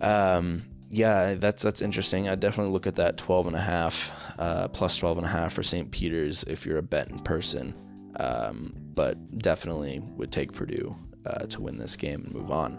um, 0.00 0.64
yeah, 0.90 1.34
that's 1.34 1.62
that's 1.62 1.80
interesting. 1.80 2.28
I 2.28 2.34
definitely 2.34 2.72
look 2.72 2.86
at 2.86 2.96
that 2.96 3.16
12 3.16 3.46
and 3.46 3.56
a 3.56 3.60
half, 3.60 4.34
uh, 4.38 4.68
plus 4.68 4.98
12 4.98 5.18
and 5.18 5.26
a 5.26 5.30
half 5.30 5.54
for 5.54 5.62
St. 5.62 5.90
Peter's 5.90 6.44
if 6.44 6.66
you're 6.66 6.78
a 6.78 6.82
betting 6.82 7.20
person. 7.20 7.74
Um, 8.16 8.74
but 8.94 9.38
definitely 9.38 10.00
would 10.16 10.30
take 10.30 10.52
Purdue 10.52 10.94
uh, 11.26 11.46
to 11.46 11.60
win 11.60 11.78
this 11.78 11.96
game 11.96 12.22
and 12.24 12.34
move 12.34 12.50
on. 12.50 12.78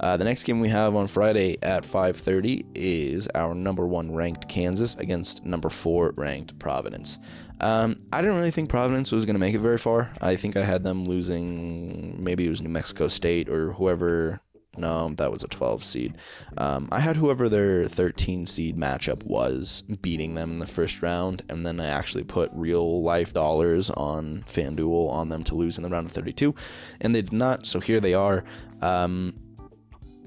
Uh, 0.00 0.16
the 0.16 0.24
next 0.24 0.44
game 0.44 0.60
we 0.60 0.68
have 0.68 0.94
on 0.94 1.08
Friday 1.08 1.56
at 1.62 1.84
5:30 1.84 2.64
is 2.74 3.28
our 3.34 3.54
number 3.54 3.86
one 3.86 4.14
ranked 4.14 4.48
Kansas 4.48 4.94
against 4.96 5.44
number 5.44 5.68
four 5.68 6.12
ranked 6.16 6.58
Providence. 6.58 7.18
Um, 7.60 7.96
I 8.12 8.20
didn't 8.20 8.36
really 8.36 8.52
think 8.52 8.70
Providence 8.70 9.10
was 9.10 9.26
going 9.26 9.34
to 9.34 9.40
make 9.40 9.54
it 9.54 9.58
very 9.58 9.78
far. 9.78 10.12
I 10.20 10.36
think 10.36 10.56
I 10.56 10.64
had 10.64 10.84
them 10.84 11.04
losing. 11.04 12.22
Maybe 12.22 12.46
it 12.46 12.50
was 12.50 12.62
New 12.62 12.68
Mexico 12.68 13.08
State 13.08 13.48
or 13.48 13.72
whoever 13.72 14.40
no, 14.78 15.10
that 15.10 15.30
was 15.30 15.42
a 15.42 15.48
12 15.48 15.84
seed. 15.84 16.16
Um, 16.56 16.88
I 16.90 17.00
had 17.00 17.16
whoever 17.16 17.48
their 17.48 17.86
13 17.86 18.46
seed 18.46 18.76
matchup 18.76 19.24
was 19.24 19.82
beating 20.02 20.34
them 20.34 20.52
in 20.52 20.58
the 20.58 20.66
first 20.66 21.02
round, 21.02 21.42
and 21.48 21.66
then 21.66 21.80
I 21.80 21.86
actually 21.86 22.24
put 22.24 22.50
real 22.52 23.02
life 23.02 23.32
dollars 23.32 23.90
on 23.90 24.44
FanDuel 24.46 25.10
on 25.10 25.28
them 25.28 25.44
to 25.44 25.54
lose 25.54 25.76
in 25.76 25.82
the 25.82 25.90
round 25.90 26.06
of 26.06 26.12
32, 26.12 26.54
and 27.00 27.14
they 27.14 27.22
did 27.22 27.32
not. 27.32 27.66
So 27.66 27.80
here 27.80 28.00
they 28.00 28.14
are. 28.14 28.44
Um, 28.80 29.34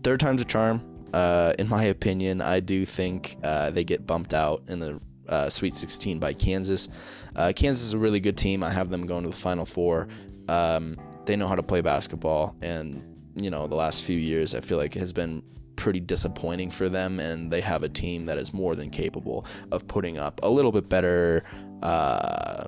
third 0.04 0.20
time's 0.20 0.42
a 0.42 0.46
charm. 0.46 0.88
Uh, 1.14 1.54
in 1.60 1.68
my 1.68 1.84
opinion, 1.86 2.42
I 2.42 2.60
do 2.60 2.86
think 2.86 3.38
uh, 3.44 3.72
they 3.72 3.84
get 3.84 4.08
bumped 4.08 4.34
out 4.34 4.64
in 4.68 4.80
the 4.80 5.00
uh, 5.28 5.50
Sweet 5.50 5.74
16 5.74 6.20
by 6.20 6.34
Kansas. 6.34 6.90
Uh, 7.36 7.54
Kansas 7.56 7.84
is 7.86 7.94
a 7.94 7.98
really 7.98 8.20
good 8.20 8.38
team. 8.38 8.64
I 8.64 8.70
have 8.70 8.90
them 8.90 9.06
going 9.06 9.24
to 9.24 9.30
the 9.30 9.36
Final 9.36 9.66
Four. 9.66 10.08
Um, 10.48 10.98
they 11.26 11.36
know 11.36 11.48
how 11.48 11.56
to 11.56 11.64
play 11.64 11.82
basketball, 11.82 12.56
and 12.62 13.11
you 13.36 13.50
know, 13.50 13.68
the 13.68 13.76
last 13.76 14.04
few 14.04 14.18
years, 14.18 14.56
I 14.56 14.62
feel 14.62 14.78
like 14.78 14.94
has 14.96 15.14
been 15.14 15.44
pretty 15.76 16.00
disappointing 16.00 16.70
for 16.70 16.90
them, 16.90 17.20
and 17.20 17.52
they 17.52 17.62
have 17.62 17.84
a 17.84 17.90
team 17.90 18.26
that 18.26 18.38
is 18.38 18.54
more 18.54 18.76
than 18.76 18.90
capable 18.90 19.46
of 19.72 19.88
putting 19.88 20.18
up 20.18 20.40
a 20.44 20.50
little 20.50 20.72
bit 20.72 20.88
better, 20.90 21.44
uh, 21.82 22.66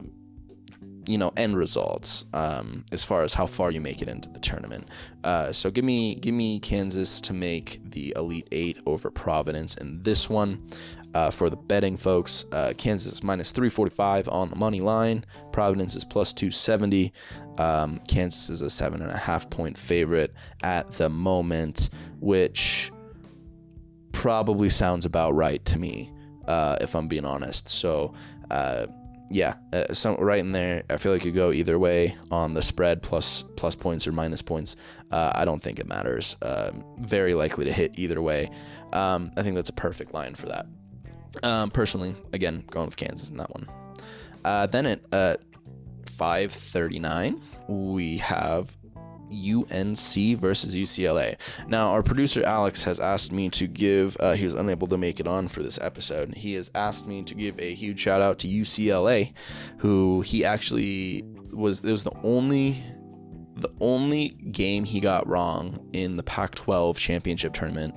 you 1.06 1.18
know, 1.18 1.32
end 1.38 1.56
results 1.58 2.26
um, 2.34 2.84
as 2.92 3.04
far 3.04 3.24
as 3.24 3.34
how 3.34 3.46
far 3.46 3.72
you 3.72 3.82
make 3.82 4.02
it 4.02 4.08
into 4.08 4.30
the 4.30 4.40
tournament. 4.40 4.88
Uh, 5.24 5.52
so 5.52 5.70
give 5.70 5.86
me 5.86 6.16
give 6.16 6.34
me 6.34 6.60
Kansas 6.60 7.22
to 7.22 7.34
make 7.34 7.80
the 7.92 8.14
Elite 8.16 8.48
Eight 8.52 8.80
over 8.86 9.12
Providence 9.12 9.76
in 9.76 10.02
this 10.02 10.30
one. 10.30 10.66
Uh, 11.14 11.30
for 11.30 11.48
the 11.48 11.56
betting 11.56 11.96
folks, 11.96 12.46
uh, 12.52 12.74
Kansas 12.76 13.22
minus 13.22 13.52
345 13.52 14.28
on 14.30 14.50
the 14.50 14.56
money 14.56 14.82
line. 14.82 15.24
Providence 15.52 15.96
is 15.96 16.04
plus 16.04 16.34
270. 16.34 17.14
Um, 17.58 18.00
Kansas 18.08 18.50
is 18.50 18.62
a 18.62 18.70
seven 18.70 19.02
and 19.02 19.12
a 19.12 19.18
half 19.18 19.50
point 19.50 19.78
favorite 19.78 20.34
at 20.62 20.92
the 20.92 21.10
moment, 21.10 21.90
which 22.20 22.92
probably 24.12 24.70
sounds 24.70 25.06
about 25.06 25.36
right 25.36 25.64
to 25.66 25.80
me, 25.80 26.12
uh, 26.48 26.78
if 26.82 26.96
I'm 26.96 27.08
being 27.08 27.26
honest. 27.26 27.70
So, 27.70 28.14
uh, 28.50 28.88
yeah, 29.30 29.56
uh, 29.72 29.86
right 30.20 30.40
in 30.40 30.52
there. 30.52 30.84
I 30.90 30.98
feel 30.98 31.12
like 31.12 31.26
you 31.26 31.32
go 31.32 31.52
either 31.52 31.80
way 31.80 32.16
on 32.30 32.54
the 32.54 32.62
spread, 32.62 33.02
plus 33.02 33.44
plus 33.56 33.76
points 33.76 34.08
or 34.08 34.12
minus 34.12 34.42
points. 34.42 34.76
Uh, 35.12 35.32
I 35.34 35.46
don't 35.46 35.62
think 35.62 35.80
it 35.80 35.88
matters. 35.88 36.38
Um, 36.42 36.84
very 37.00 37.34
likely 37.34 37.66
to 37.66 37.74
hit 37.74 37.94
either 37.96 38.22
way. 38.22 38.50
Um, 38.92 39.32
I 39.38 39.42
think 39.42 39.56
that's 39.56 39.70
a 39.70 39.74
perfect 39.74 40.14
line 40.14 40.36
for 40.36 40.48
that. 40.48 40.68
Um, 41.42 41.72
personally, 41.72 42.16
again, 42.32 42.64
going 42.70 42.86
with 42.86 42.96
Kansas 42.96 43.30
in 43.30 43.38
that 43.38 43.50
one. 43.52 43.68
Uh, 44.46 44.68
then 44.68 44.86
at 44.86 45.02
uh, 45.12 45.36
5:39, 46.06 47.42
we 47.68 48.18
have 48.18 48.76
UNC 49.34 50.38
versus 50.38 50.76
UCLA. 50.76 51.38
Now, 51.68 51.90
our 51.90 52.04
producer 52.04 52.44
Alex 52.44 52.84
has 52.84 53.00
asked 53.00 53.32
me 53.32 53.50
to 53.50 53.68
give, 53.68 54.16
uh, 54.20 54.34
he 54.34 54.44
was 54.44 54.54
unable 54.54 54.88
to 54.88 54.98
make 54.98 55.20
it 55.20 55.28
on 55.28 55.48
for 55.48 55.64
this 55.64 55.80
episode. 55.82 56.36
He 56.36 56.54
has 56.54 56.70
asked 56.76 57.08
me 57.08 57.24
to 57.24 57.34
give 57.34 57.60
a 57.60 57.74
huge 57.74 58.00
shout 58.00 58.22
out 58.22 58.40
to 58.40 58.48
UCLA, 58.48 59.34
who 59.80 60.22
he 60.22 60.46
actually 60.46 61.24
was, 61.52 61.82
it 61.82 61.92
was 61.92 62.04
the 62.04 62.16
only. 62.24 62.78
The 63.56 63.70
only 63.80 64.30
game 64.30 64.84
he 64.84 65.00
got 65.00 65.28
wrong 65.28 65.88
in 65.94 66.18
the 66.18 66.24
Pac 66.24 66.56
12 66.56 66.98
championship 66.98 67.54
tournament 67.54 67.94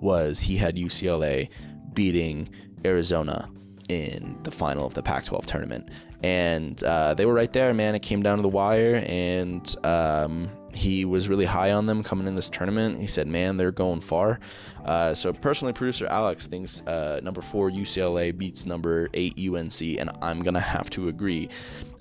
was 0.00 0.38
he 0.38 0.58
had 0.58 0.76
UCLA 0.76 1.48
beating 1.94 2.46
Arizona 2.84 3.48
in 3.88 4.38
the 4.42 4.50
final 4.50 4.86
of 4.86 4.92
the 4.92 5.02
Pac 5.02 5.24
12 5.24 5.46
tournament. 5.46 5.88
And 6.22 6.82
uh, 6.82 7.14
they 7.14 7.26
were 7.26 7.34
right 7.34 7.52
there, 7.52 7.72
man. 7.72 7.94
It 7.94 8.02
came 8.02 8.22
down 8.22 8.38
to 8.38 8.42
the 8.42 8.48
wire, 8.48 9.02
and 9.06 9.74
um, 9.84 10.50
he 10.74 11.04
was 11.04 11.28
really 11.28 11.44
high 11.44 11.70
on 11.70 11.86
them 11.86 12.02
coming 12.02 12.26
in 12.26 12.34
this 12.34 12.50
tournament. 12.50 12.98
He 13.00 13.06
said, 13.06 13.28
man, 13.28 13.56
they're 13.56 13.70
going 13.70 14.00
far. 14.00 14.40
Uh, 14.84 15.14
so, 15.14 15.32
personally, 15.32 15.72
producer 15.72 16.06
Alex 16.06 16.46
thinks 16.46 16.82
uh, 16.86 17.20
number 17.22 17.40
four 17.40 17.70
UCLA 17.70 18.36
beats 18.36 18.66
number 18.66 19.08
eight 19.14 19.38
UNC, 19.38 19.80
and 19.80 20.10
I'm 20.20 20.42
to 20.54 20.60
have 20.60 20.90
to 20.90 21.08
agree. 21.08 21.48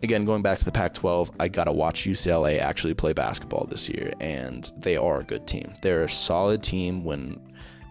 Again, 0.02 0.26
going 0.26 0.42
back 0.42 0.58
to 0.60 0.66
the 0.66 0.72
Pac 0.72 0.94
12, 0.94 1.32
I 1.40 1.48
got 1.48 1.66
to 1.66 1.72
watch 1.72 2.04
UCLA 2.04 2.60
actually 2.60 2.94
play 2.96 3.14
basketball 3.14 3.66
this 3.66 3.88
year, 3.90 4.14
and 4.20 4.72
they 4.78 4.98
are 4.98 5.20
a 5.20 5.24
good 5.24 5.46
team. 5.46 5.74
They're 5.82 6.04
a 6.04 6.10
solid 6.10 6.64
team 6.64 7.04
when 7.04 7.40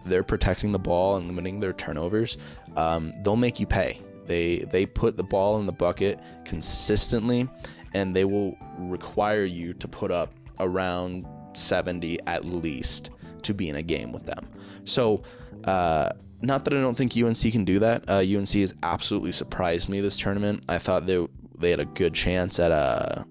they're 0.05 0.23
protecting 0.23 0.71
the 0.71 0.79
ball 0.79 1.17
and 1.17 1.27
limiting 1.27 1.59
their 1.59 1.73
turnovers 1.73 2.37
um, 2.77 3.11
they'll 3.23 3.35
make 3.35 3.59
you 3.59 3.65
pay. 3.65 3.99
They 4.27 4.59
they 4.59 4.85
put 4.85 5.17
the 5.17 5.23
ball 5.23 5.59
in 5.59 5.65
the 5.65 5.71
bucket 5.71 6.19
consistently, 6.45 7.49
and 7.93 8.15
they 8.15 8.25
will 8.25 8.57
require 8.77 9.45
you 9.45 9.73
to 9.73 9.87
put 9.87 10.11
up 10.11 10.33
around 10.59 11.25
70 11.53 12.19
at 12.27 12.45
least 12.45 13.09
to 13.43 13.53
be 13.53 13.69
in 13.69 13.75
a 13.75 13.81
game 13.81 14.11
with 14.11 14.25
them. 14.25 14.47
So, 14.83 15.23
uh, 15.63 16.09
not 16.41 16.65
that 16.65 16.73
I 16.73 16.81
don't 16.81 16.95
think 16.95 17.15
UNC 17.17 17.51
can 17.51 17.65
do 17.65 17.79
that. 17.79 18.03
Uh, 18.07 18.19
UNC 18.19 18.49
has 18.49 18.75
absolutely 18.83 19.31
surprised 19.31 19.89
me 19.89 20.01
this 20.01 20.19
tournament. 20.19 20.63
I 20.69 20.77
thought 20.77 21.05
they 21.07 21.25
they 21.57 21.71
had 21.71 21.79
a 21.79 21.85
good 21.85 22.13
chance 22.13 22.59
at 22.59 22.71
a 22.71 23.25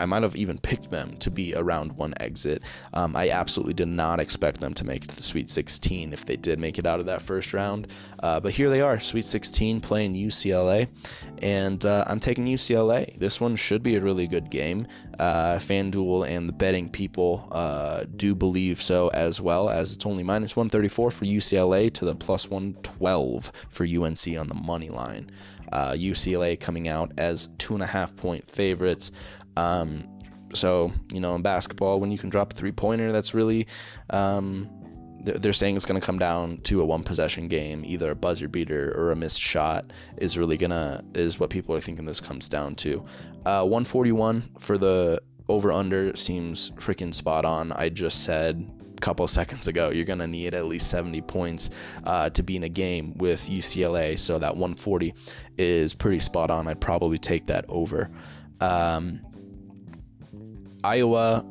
I 0.00 0.06
might 0.06 0.22
have 0.22 0.34
even 0.34 0.58
picked 0.58 0.90
them 0.90 1.16
to 1.18 1.30
be 1.30 1.54
around 1.54 1.92
one 1.92 2.14
exit. 2.20 2.62
Um, 2.94 3.14
I 3.14 3.30
absolutely 3.30 3.74
did 3.74 3.88
not 3.88 4.18
expect 4.18 4.60
them 4.60 4.74
to 4.74 4.84
make 4.84 5.04
it 5.04 5.10
to 5.10 5.16
the 5.16 5.22
Sweet 5.22 5.50
16 5.50 6.12
if 6.12 6.24
they 6.24 6.36
did 6.36 6.58
make 6.58 6.78
it 6.78 6.86
out 6.86 7.00
of 7.00 7.06
that 7.06 7.22
first 7.22 7.52
round. 7.52 7.86
Uh, 8.22 8.40
but 8.40 8.52
here 8.52 8.70
they 8.70 8.80
are, 8.80 8.98
Sweet 8.98 9.24
16 9.24 9.80
playing 9.80 10.14
UCLA, 10.14 10.88
and 11.42 11.84
uh, 11.84 12.04
I'm 12.06 12.20
taking 12.20 12.46
UCLA. 12.46 13.14
This 13.18 13.40
one 13.40 13.56
should 13.56 13.82
be 13.82 13.96
a 13.96 14.00
really 14.00 14.26
good 14.26 14.50
game. 14.50 14.86
Uh, 15.18 15.56
FanDuel 15.56 16.26
and 16.28 16.48
the 16.48 16.52
betting 16.52 16.88
people 16.88 17.46
uh, 17.52 18.04
do 18.16 18.34
believe 18.34 18.80
so 18.80 19.08
as 19.08 19.40
well, 19.40 19.68
as 19.68 19.92
it's 19.92 20.06
only 20.06 20.22
minus 20.22 20.56
134 20.56 21.10
for 21.10 21.24
UCLA 21.24 21.92
to 21.92 22.06
the 22.06 22.14
plus 22.14 22.48
112 22.48 23.52
for 23.68 23.84
UNC 23.84 24.38
on 24.38 24.48
the 24.48 24.54
money 24.54 24.88
line. 24.88 25.30
Uh, 25.72 25.92
UCLA 25.92 26.58
coming 26.58 26.88
out 26.88 27.12
as 27.16 27.48
two 27.58 27.74
and 27.74 27.82
a 27.82 27.86
half 27.86 28.16
point 28.16 28.44
favorites. 28.44 29.12
Um, 29.56 30.08
so, 30.54 30.92
you 31.12 31.20
know, 31.20 31.34
in 31.34 31.42
basketball, 31.42 32.00
when 32.00 32.10
you 32.10 32.18
can 32.18 32.30
drop 32.30 32.52
a 32.52 32.56
three 32.56 32.72
pointer, 32.72 33.12
that's 33.12 33.34
really, 33.34 33.66
um, 34.10 34.68
they're 35.22 35.52
saying 35.52 35.76
it's 35.76 35.84
going 35.84 36.00
to 36.00 36.04
come 36.04 36.18
down 36.18 36.58
to 36.58 36.80
a 36.80 36.84
one 36.84 37.02
possession 37.02 37.46
game, 37.48 37.82
either 37.84 38.10
a 38.10 38.14
buzzer 38.14 38.48
beater 38.48 38.92
or 38.96 39.12
a 39.12 39.16
missed 39.16 39.40
shot 39.40 39.92
is 40.16 40.38
really 40.38 40.56
going 40.56 40.70
to, 40.70 41.04
is 41.14 41.38
what 41.38 41.50
people 41.50 41.74
are 41.74 41.80
thinking 41.80 42.04
this 42.04 42.20
comes 42.20 42.48
down 42.48 42.74
to. 42.76 43.04
Uh, 43.44 43.64
141 43.64 44.42
for 44.58 44.78
the 44.78 45.20
over 45.48 45.72
under 45.72 46.14
seems 46.16 46.70
freaking 46.72 47.12
spot 47.12 47.44
on. 47.44 47.72
I 47.72 47.88
just 47.88 48.24
said 48.24 48.66
a 48.96 49.00
couple 49.00 49.26
seconds 49.28 49.68
ago. 49.68 49.90
You're 49.90 50.04
going 50.04 50.20
to 50.20 50.26
need 50.26 50.54
at 50.54 50.64
least 50.64 50.90
70 50.90 51.20
points 51.22 51.70
uh, 52.04 52.30
to 52.30 52.42
be 52.42 52.56
in 52.56 52.62
a 52.62 52.68
game 52.68 53.14
with 53.18 53.42
UCLA. 53.48 54.18
So 54.18 54.38
that 54.38 54.56
140 54.56 55.12
is 55.58 55.94
pretty 55.94 56.20
spot 56.20 56.50
on. 56.50 56.66
I'd 56.66 56.80
probably 56.80 57.18
take 57.18 57.46
that 57.46 57.66
over. 57.68 58.10
Um, 58.60 59.20
Iowa 60.84 61.44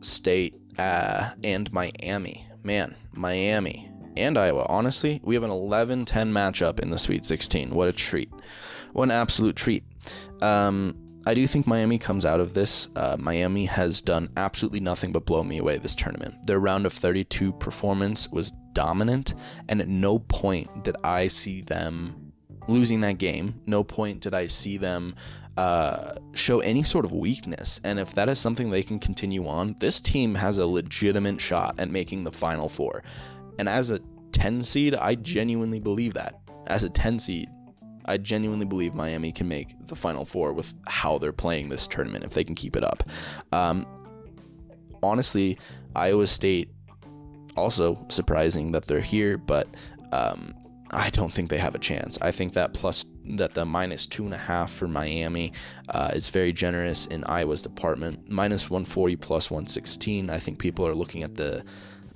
State 0.00 0.54
uh, 0.78 1.30
and 1.42 1.72
Miami. 1.72 2.46
Man, 2.62 2.94
Miami 3.12 3.90
and 4.16 4.38
Iowa. 4.38 4.66
Honestly, 4.68 5.20
we 5.22 5.34
have 5.34 5.44
an 5.44 5.50
11 5.50 6.04
10 6.04 6.32
matchup 6.32 6.80
in 6.80 6.90
the 6.90 6.98
Sweet 6.98 7.24
16. 7.24 7.70
What 7.74 7.88
a 7.88 7.92
treat. 7.92 8.30
What 8.92 9.04
an 9.04 9.10
absolute 9.10 9.56
treat. 9.56 9.84
Um, 10.40 10.96
I 11.26 11.34
do 11.34 11.46
think 11.46 11.66
Miami 11.66 11.98
comes 11.98 12.26
out 12.26 12.40
of 12.40 12.52
this. 12.52 12.88
Uh, 12.94 13.16
Miami 13.18 13.64
has 13.64 14.02
done 14.02 14.28
absolutely 14.36 14.80
nothing 14.80 15.10
but 15.10 15.24
blow 15.24 15.42
me 15.42 15.58
away 15.58 15.78
this 15.78 15.96
tournament. 15.96 16.46
Their 16.46 16.60
round 16.60 16.84
of 16.84 16.92
32 16.92 17.52
performance 17.54 18.28
was 18.30 18.52
dominant, 18.74 19.34
and 19.68 19.80
at 19.80 19.88
no 19.88 20.18
point 20.18 20.84
did 20.84 20.96
I 21.02 21.28
see 21.28 21.62
them 21.62 22.32
losing 22.68 23.00
that 23.00 23.18
game. 23.18 23.60
No 23.66 23.84
point 23.84 24.20
did 24.20 24.34
I 24.34 24.48
see 24.48 24.76
them 24.76 25.14
uh, 25.56 26.14
show 26.34 26.60
any 26.60 26.82
sort 26.82 27.04
of 27.04 27.12
weakness. 27.12 27.80
And 27.84 27.98
if 27.98 28.14
that 28.14 28.28
is 28.28 28.38
something 28.38 28.70
they 28.70 28.82
can 28.82 28.98
continue 28.98 29.46
on, 29.46 29.76
this 29.80 30.00
team 30.00 30.34
has 30.34 30.58
a 30.58 30.66
legitimate 30.66 31.40
shot 31.40 31.76
at 31.78 31.90
making 31.90 32.24
the 32.24 32.32
Final 32.32 32.68
Four. 32.68 33.02
And 33.58 33.68
as 33.68 33.90
a 33.90 34.00
10 34.32 34.62
seed, 34.62 34.94
I 34.94 35.14
genuinely 35.14 35.80
believe 35.80 36.14
that. 36.14 36.40
As 36.66 36.82
a 36.82 36.90
10 36.90 37.18
seed, 37.18 37.48
I 38.04 38.18
genuinely 38.18 38.66
believe 38.66 38.94
Miami 38.94 39.32
can 39.32 39.48
make 39.48 39.74
the 39.86 39.96
Final 39.96 40.24
Four 40.24 40.52
with 40.52 40.74
how 40.86 41.18
they're 41.18 41.32
playing 41.32 41.68
this 41.68 41.86
tournament 41.86 42.24
if 42.24 42.34
they 42.34 42.44
can 42.44 42.54
keep 42.54 42.76
it 42.76 42.84
up. 42.84 43.08
Um, 43.52 43.86
honestly, 45.02 45.58
Iowa 45.94 46.26
State 46.26 46.70
also 47.56 48.04
surprising 48.08 48.72
that 48.72 48.86
they're 48.86 49.00
here, 49.00 49.38
but 49.38 49.68
um, 50.12 50.54
I 50.94 51.10
don't 51.10 51.32
think 51.32 51.50
they 51.50 51.58
have 51.58 51.74
a 51.74 51.78
chance. 51.78 52.18
I 52.22 52.30
think 52.30 52.52
that 52.52 52.72
plus 52.72 53.04
that 53.36 53.52
the 53.54 53.64
minus 53.64 54.06
two 54.06 54.24
and 54.24 54.32
a 54.32 54.38
half 54.38 54.72
for 54.72 54.86
Miami 54.86 55.52
uh, 55.88 56.12
is 56.14 56.28
very 56.30 56.52
generous 56.52 57.06
in 57.06 57.24
Iowa's 57.24 57.62
department. 57.62 58.30
Minus 58.30 58.70
140 58.70 59.16
plus 59.16 59.50
116. 59.50 60.30
I 60.30 60.38
think 60.38 60.58
people 60.58 60.86
are 60.86 60.94
looking 60.94 61.22
at 61.22 61.34
the 61.34 61.64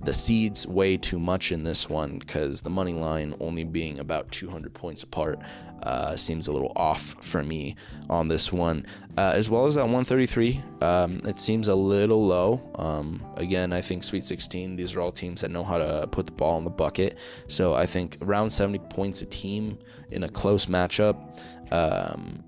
the 0.01 0.15
seeds 0.15 0.67
way 0.67 0.97
too 0.97 1.19
much 1.19 1.51
in 1.51 1.65
this 1.65 1.89
one 1.89 2.19
because 2.19 2.61
the 2.61 2.71
money 2.71 2.93
line 2.93 3.35
only 3.41 3.65
being 3.65 3.99
about 3.99 4.31
200 4.31 4.73
points 4.73 5.03
apart 5.03 5.41
uh, 5.83 6.17
seems 6.17 6.47
a 6.47 6.53
little 6.53 6.73
off 6.77 7.17
for 7.21 7.43
me 7.43 7.75
on 8.09 8.29
this 8.29 8.53
one. 8.53 8.87
Uh, 9.17 9.33
as 9.35 9.51
well 9.51 9.67
as 9.67 9.75
that 9.75 9.83
133, 9.83 10.61
um, 10.81 11.21
it 11.25 11.41
seems 11.41 11.69
a 11.69 11.75
little 11.75 12.25
low. 12.25 12.63
Um, 12.77 13.25
again, 13.37 13.73
I 13.73 13.81
think 13.81 14.05
Sweet 14.05 14.23
16, 14.23 14.77
these 14.77 14.95
are 14.95 15.01
all 15.01 15.11
teams 15.11 15.41
that 15.41 15.51
know 15.51 15.65
how 15.65 15.79
to 15.79 16.07
put 16.11 16.27
the 16.27 16.33
ball 16.33 16.59
in 16.59 16.65
the 16.65 16.71
bucket. 16.71 17.19
So 17.49 17.75
I 17.75 17.87
think 17.87 18.19
around 18.23 18.51
70 18.51 18.79
points 18.91 19.23
a 19.23 19.27
team 19.27 19.79
in 20.11 20.23
a 20.23 20.29
close 20.29 20.67
matchup. 20.67 21.43
Um, 21.73 22.45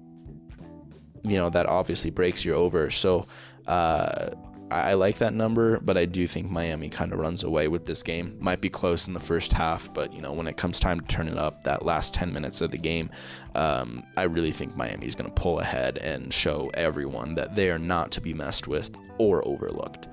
you 1.22 1.36
know 1.36 1.50
that 1.50 1.66
obviously 1.66 2.10
breaks 2.10 2.44
your 2.44 2.56
over. 2.56 2.90
So 2.90 3.26
uh, 3.66 4.30
I, 4.70 4.94
like 4.94 5.18
that 5.18 5.34
number, 5.34 5.80
but 5.80 5.96
I 5.96 6.04
do 6.04 6.26
think 6.26 6.50
Miami 6.50 6.88
kind 6.88 7.12
of 7.12 7.18
runs 7.18 7.42
away 7.42 7.68
with 7.68 7.86
this 7.86 8.02
game. 8.02 8.36
Might 8.40 8.60
be 8.60 8.68
close 8.68 9.08
in 9.08 9.14
the 9.14 9.20
first 9.20 9.52
half, 9.52 9.92
but 9.92 10.12
you 10.12 10.20
know 10.20 10.32
when 10.32 10.46
it 10.46 10.56
comes 10.56 10.78
time 10.78 11.00
to 11.00 11.06
turn 11.06 11.28
it 11.28 11.36
up, 11.36 11.64
that 11.64 11.84
last 11.84 12.14
10 12.14 12.32
minutes 12.32 12.60
of 12.60 12.70
the 12.70 12.78
game, 12.78 13.10
um, 13.54 14.02
I 14.16 14.24
really 14.24 14.52
think 14.52 14.76
Miami 14.76 15.06
is 15.06 15.14
going 15.14 15.28
to 15.28 15.34
pull 15.34 15.60
ahead 15.60 15.98
and 15.98 16.32
show 16.32 16.70
everyone 16.74 17.34
that 17.34 17.56
they 17.56 17.70
are 17.70 17.78
not 17.78 18.12
to 18.12 18.20
be 18.20 18.32
messed 18.34 18.68
with 18.68 18.96
or 19.18 19.46
overlooked. 19.46 20.08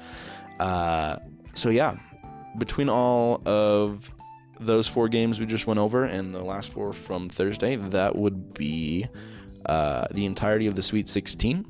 Uh, 0.60 1.17
so 1.54 1.70
yeah, 1.70 1.96
between 2.58 2.89
all 2.89 3.41
of 3.46 4.12
those 4.60 4.88
four 4.88 5.08
games 5.08 5.39
we 5.39 5.46
just 5.46 5.67
went 5.67 5.80
over 5.80 6.04
and 6.04 6.34
the 6.34 6.43
last 6.43 6.72
four 6.72 6.93
from 6.93 7.30
Thursday, 7.30 7.76
that 7.76 8.15
would 8.15 8.54
be 8.54 9.08
uh, 9.65 10.08
the 10.12 10.26
entirety 10.26 10.67
of 10.67 10.76
the 10.76 10.82
Sweet 10.82 11.08
16. 11.08 11.65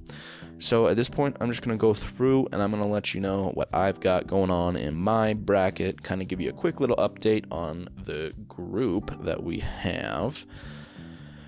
So 0.60 0.88
at 0.88 0.96
this 0.96 1.10
point, 1.10 1.38
I'm 1.40 1.50
just 1.50 1.62
going 1.62 1.78
to 1.78 1.82
go 1.82 1.94
through 1.94 2.48
and 2.52 2.62
I'm 2.62 2.72
going 2.72 2.82
to 2.82 2.90
let 2.90 3.14
you 3.14 3.22
know 3.22 3.52
what 3.54 3.70
I've 3.74 4.00
got 4.00 4.26
going 4.26 4.50
on 4.50 4.76
in 4.76 4.96
my 4.96 5.34
bracket, 5.34 6.04
kind 6.04 6.22
of 6.22 6.28
give 6.28 6.42
you 6.42 6.50
a 6.50 6.54
quick 6.54 6.80
little 6.80 6.96
update 6.96 7.46
on 7.52 7.90
the 8.04 8.34
group 8.48 9.24
that 9.24 9.44
we 9.44 9.60
have. 9.60 10.46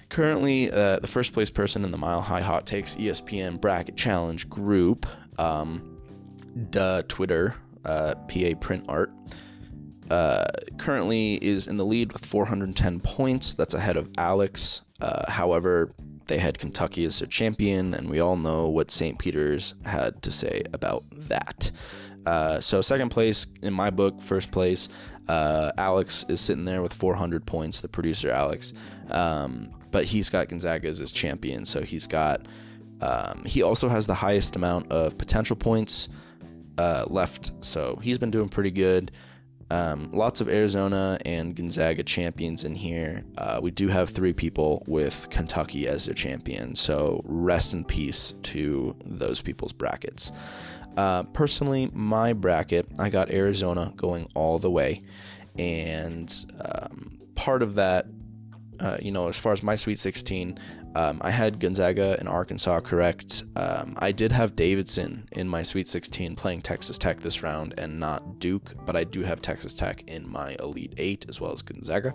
Currently, 0.10 0.72
uh, 0.72 1.00
the 1.00 1.08
first 1.08 1.34
place 1.34 1.50
person 1.50 1.84
in 1.84 1.92
the 1.92 1.98
Mile 1.98 2.22
High 2.22 2.42
Hot 2.42 2.66
Takes 2.66 2.96
ESPN 2.96 3.60
Bracket 3.60 3.96
Challenge 3.96 4.50
group, 4.50 5.06
um, 5.40 6.00
duh, 6.70 7.04
Twitter, 7.08 7.56
uh, 7.86 8.16
PA 8.28 8.54
Print 8.60 8.86
Art, 8.90 9.12
uh, 10.10 10.46
currently 10.78 11.36
is 11.36 11.68
in 11.68 11.78
the 11.78 11.86
lead 11.86 12.12
with 12.14 12.26
410 12.26 13.00
points. 13.00 13.54
That's 13.54 13.74
ahead 13.74 13.98
of 13.98 14.10
Alex. 14.18 14.82
Uh, 15.02 15.30
however, 15.30 15.94
they 16.30 16.38
had 16.38 16.60
Kentucky 16.60 17.04
as 17.06 17.20
their 17.20 17.28
champion, 17.28 17.94
and 17.94 18.10
we 18.10 18.20
all 18.20 18.38
know 18.38 18.70
what 18.70 18.92
St. 18.92 19.18
Peter's 19.20 19.74
had 19.84 20.22
to 20.22 20.32
say 20.32 20.64
about 20.74 21.04
that. 21.12 21.72
Uh, 22.26 22.62
so, 22.62 22.82
second 22.82 23.10
place 23.10 23.48
in 23.64 23.74
my 23.74 23.90
book, 23.90 24.22
first 24.22 24.52
place, 24.52 24.88
uh, 25.28 25.72
Alex 25.78 26.26
is 26.30 26.40
sitting 26.40 26.66
there 26.66 26.82
with 26.84 26.94
400 26.94 27.46
points, 27.46 27.82
the 27.82 27.88
producer 27.88 28.30
Alex. 28.30 28.74
Um, 29.10 29.72
but 29.92 30.06
he's 30.06 30.30
got 30.30 30.48
Gonzaga 30.48 30.88
as 30.88 31.00
his 31.00 31.12
champion, 31.12 31.66
so 31.66 31.82
he's 31.82 32.08
got. 32.08 32.48
Um, 33.02 33.44
he 33.46 33.64
also 33.64 33.88
has 33.88 34.08
the 34.08 34.14
highest 34.14 34.56
amount 34.56 34.92
of 34.92 35.18
potential 35.18 35.56
points 35.56 36.10
uh, 36.78 37.06
left, 37.08 37.52
so 37.62 37.98
he's 38.04 38.20
been 38.20 38.30
doing 38.30 38.50
pretty 38.50 38.72
good. 38.72 39.12
Um, 39.72 40.10
lots 40.12 40.42
of 40.42 40.50
Arizona 40.50 41.20
and 41.26 41.56
Gonzaga 41.56 42.04
champions 42.04 42.64
in 42.64 42.74
here. 42.74 43.24
Uh, 43.38 43.60
we 43.62 43.70
do 43.72 43.88
have 43.88 44.10
three 44.10 44.34
people 44.34 44.84
with 44.88 45.30
Kentucky 45.30 45.88
as 45.88 46.06
their 46.06 46.16
champion, 46.16 46.76
so 46.76 47.22
rest 47.26 47.74
in 47.74 47.84
peace 47.84 48.34
to 48.44 48.96
those 49.06 49.42
people's 49.42 49.74
brackets. 49.74 50.32
Uh, 50.98 51.24
personally, 51.24 51.90
my 51.94 52.34
bracket, 52.34 52.88
I 52.98 53.10
got 53.10 53.30
Arizona 53.30 53.94
going 53.96 54.28
all 54.34 54.58
the 54.58 54.72
way, 54.72 55.04
and 55.58 56.34
um, 56.60 57.20
part 57.36 57.62
of 57.62 57.76
that, 57.76 58.08
uh, 58.80 58.98
you 59.00 59.12
know, 59.12 59.28
as 59.28 59.38
far 59.38 59.54
as 59.54 59.62
my 59.62 59.76
Sweet 59.76 60.00
16, 60.00 60.60
um, 60.96 61.20
I 61.22 61.32
had 61.32 61.60
Gonzaga 61.60 62.16
and 62.20 62.28
Arkansas 62.28 62.82
correct. 62.82 63.44
Um, 63.56 63.96
I 64.00 64.12
did 64.12 64.32
have 64.32 64.56
Davidson 64.56 65.28
in 65.32 65.48
my 65.48 65.62
Sweet 65.62 65.88
16 65.88 66.36
playing 66.36 66.62
Texas 66.62 66.98
Tech 66.98 67.20
this 67.20 67.44
round 67.44 67.76
and 67.78 68.00
not 68.00 68.40
Duke, 68.40 68.74
but 68.86 68.96
I 68.96 69.04
do 69.04 69.22
have 69.24 69.42
Texas 69.42 69.74
Tech 69.74 70.04
in 70.10 70.30
my 70.30 70.56
Elite 70.60 70.94
8 70.98 71.26
as 71.30 71.40
well 71.40 71.52
as 71.52 71.62
Gonzaga. 71.62 72.14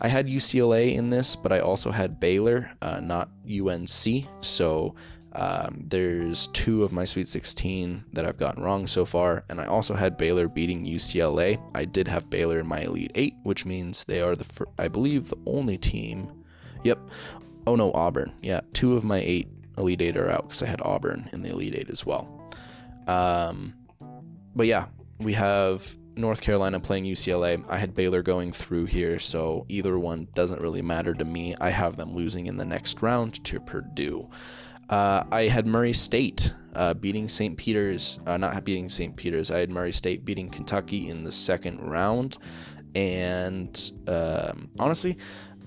I 0.00 0.08
had 0.08 0.28
UCLA 0.28 0.94
in 0.94 1.10
this, 1.10 1.36
but 1.36 1.52
I 1.52 1.60
also 1.60 1.90
had 1.90 2.20
Baylor, 2.20 2.70
uh, 2.80 3.00
not 3.00 3.30
UNC. 3.46 4.26
So 4.40 4.94
um, 5.32 5.84
there's 5.86 6.48
two 6.48 6.82
of 6.82 6.92
my 6.92 7.04
Sweet 7.04 7.28
16 7.28 8.04
that 8.14 8.24
I've 8.24 8.38
gotten 8.38 8.62
wrong 8.62 8.86
so 8.86 9.04
far, 9.04 9.44
and 9.48 9.60
I 9.60 9.66
also 9.66 9.94
had 9.94 10.16
Baylor 10.16 10.48
beating 10.48 10.84
UCLA. 10.84 11.60
I 11.74 11.84
did 11.84 12.08
have 12.08 12.30
Baylor 12.30 12.58
in 12.60 12.66
my 12.66 12.80
Elite 12.80 13.12
8, 13.14 13.34
which 13.42 13.66
means 13.66 14.04
they 14.04 14.20
are 14.20 14.34
the, 14.34 14.44
fir- 14.44 14.66
I 14.78 14.88
believe, 14.88 15.28
the 15.28 15.38
only 15.46 15.78
team. 15.78 16.32
Yep, 16.82 16.98
Oh 17.70 17.76
no, 17.76 17.92
Auburn. 17.92 18.32
Yeah, 18.42 18.62
two 18.72 18.96
of 18.96 19.04
my 19.04 19.22
eight 19.24 19.46
Elite 19.78 20.02
Eight 20.02 20.16
are 20.16 20.28
out 20.28 20.48
because 20.48 20.60
I 20.60 20.66
had 20.66 20.82
Auburn 20.82 21.30
in 21.32 21.42
the 21.42 21.50
Elite 21.50 21.76
Eight 21.76 21.88
as 21.88 22.04
well. 22.04 22.50
Um, 23.06 23.74
but 24.56 24.66
yeah, 24.66 24.86
we 25.20 25.34
have 25.34 25.96
North 26.16 26.40
Carolina 26.40 26.80
playing 26.80 27.04
UCLA. 27.04 27.64
I 27.68 27.78
had 27.78 27.94
Baylor 27.94 28.22
going 28.22 28.50
through 28.50 28.86
here, 28.86 29.20
so 29.20 29.66
either 29.68 29.96
one 30.00 30.26
doesn't 30.34 30.60
really 30.60 30.82
matter 30.82 31.14
to 31.14 31.24
me. 31.24 31.54
I 31.60 31.70
have 31.70 31.96
them 31.96 32.12
losing 32.12 32.46
in 32.46 32.56
the 32.56 32.64
next 32.64 33.02
round 33.02 33.44
to 33.44 33.60
Purdue. 33.60 34.28
Uh, 34.88 35.22
I 35.30 35.42
had 35.42 35.64
Murray 35.64 35.92
State 35.92 36.52
uh, 36.74 36.94
beating 36.94 37.28
St. 37.28 37.56
Peter's, 37.56 38.18
uh, 38.26 38.36
not 38.36 38.64
beating 38.64 38.88
St. 38.88 39.14
Peter's. 39.14 39.52
I 39.52 39.60
had 39.60 39.70
Murray 39.70 39.92
State 39.92 40.24
beating 40.24 40.50
Kentucky 40.50 41.08
in 41.08 41.22
the 41.22 41.30
second 41.30 41.78
round. 41.88 42.36
And 42.96 43.92
um, 44.08 44.68
honestly, 44.80 45.16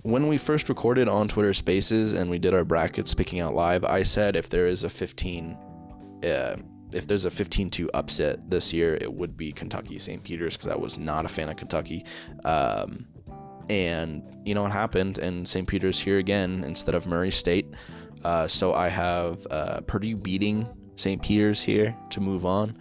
when 0.03 0.27
we 0.27 0.37
first 0.37 0.67
recorded 0.67 1.07
on 1.07 1.29
Twitter 1.29 1.53
Spaces 1.53 2.13
and 2.13 2.29
we 2.29 2.37
did 2.37 2.53
our 2.53 2.65
brackets 2.65 3.13
picking 3.13 3.39
out 3.39 3.55
live, 3.55 3.85
I 3.85 4.03
said 4.03 4.35
if 4.35 4.49
there 4.49 4.67
is 4.67 4.83
a 4.83 4.89
15, 4.89 5.57
uh, 6.25 6.57
if 6.93 7.07
there's 7.07 7.25
a 7.25 7.29
15-2 7.29 7.87
upset 7.93 8.49
this 8.49 8.73
year, 8.73 8.95
it 8.99 9.11
would 9.11 9.37
be 9.37 9.53
Kentucky 9.53 9.97
St. 9.97 10.21
Peter's 10.21 10.57
because 10.57 10.67
I 10.67 10.75
was 10.75 10.97
not 10.97 11.23
a 11.23 11.29
fan 11.29 11.49
of 11.49 11.55
Kentucky. 11.55 12.05
Um, 12.43 13.07
and 13.69 14.23
you 14.45 14.53
know 14.53 14.63
what 14.63 14.73
happened, 14.73 15.19
and 15.19 15.47
St. 15.47 15.65
Peter's 15.65 15.97
here 15.97 16.17
again 16.17 16.65
instead 16.65 16.95
of 16.95 17.07
Murray 17.07 17.31
State. 17.31 17.73
Uh, 18.25 18.45
so 18.45 18.73
I 18.73 18.89
have 18.89 19.47
uh, 19.49 19.81
Purdue 19.87 20.17
beating 20.17 20.67
St. 20.97 21.21
Peter's 21.21 21.61
here 21.61 21.95
to 22.09 22.19
move 22.19 22.45
on. 22.45 22.77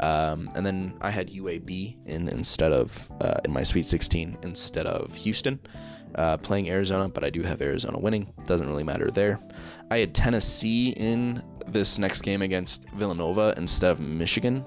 Um, 0.00 0.50
and 0.54 0.64
then 0.64 0.94
I 1.00 1.10
had 1.10 1.28
UAB 1.30 1.96
in 2.06 2.28
instead 2.28 2.72
of 2.72 3.10
uh, 3.22 3.40
in 3.44 3.52
my 3.52 3.62
Sweet 3.62 3.86
16 3.86 4.36
instead 4.42 4.86
of 4.86 5.14
Houston 5.16 5.58
uh, 6.14 6.36
playing 6.38 6.68
Arizona, 6.70 7.08
but 7.08 7.24
I 7.24 7.30
do 7.30 7.42
have 7.42 7.60
Arizona 7.60 7.98
winning. 7.98 8.32
Doesn't 8.46 8.68
really 8.68 8.84
matter 8.84 9.10
there. 9.10 9.40
I 9.90 9.98
had 9.98 10.14
Tennessee 10.14 10.90
in 10.90 11.42
this 11.66 11.98
next 11.98 12.22
game 12.22 12.42
against 12.42 12.88
Villanova 12.90 13.54
instead 13.56 13.90
of 13.90 14.00
Michigan, 14.00 14.64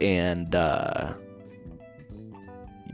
and 0.00 0.54
uh, 0.54 1.14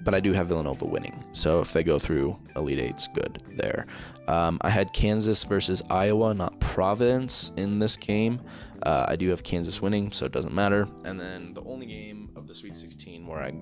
but 0.05 0.15
I 0.15 0.21
do 0.21 0.33
have 0.33 0.49
Villanova 0.49 0.85
winning. 0.85 1.25
So 1.33 1.61
if 1.61 1.73
they 1.73 1.83
go 1.83 1.99
through 1.99 2.39
Elite 2.57 2.79
Eight's 2.79 3.07
good 3.09 3.43
there. 3.57 3.87
Um, 4.29 4.59
I 4.63 4.71
had 4.71 4.93
Kansas 4.93 5.45
versus 5.45 5.83
Iowa, 5.91 6.35
not 6.35 6.59
Providence, 6.61 7.53
in 7.57 7.79
this 7.79 7.97
game. 7.97 8.41
Uh, 8.83 9.07
I 9.09 9.17
do 9.17 9.29
have 9.31 9.43
Kansas 9.43 9.81
winning, 9.81 10.13
so 10.13 10.27
it 10.27 10.33
doesn't 10.33 10.55
matter. 10.55 10.89
And 11.05 11.19
then 11.19 11.55
the 11.55 11.63
only 11.65 11.87
game 11.87 12.31
of 12.37 12.47
the 12.47 12.55
Sweet 12.55 12.75
16 12.77 13.27
where 13.27 13.41
I 13.41 13.53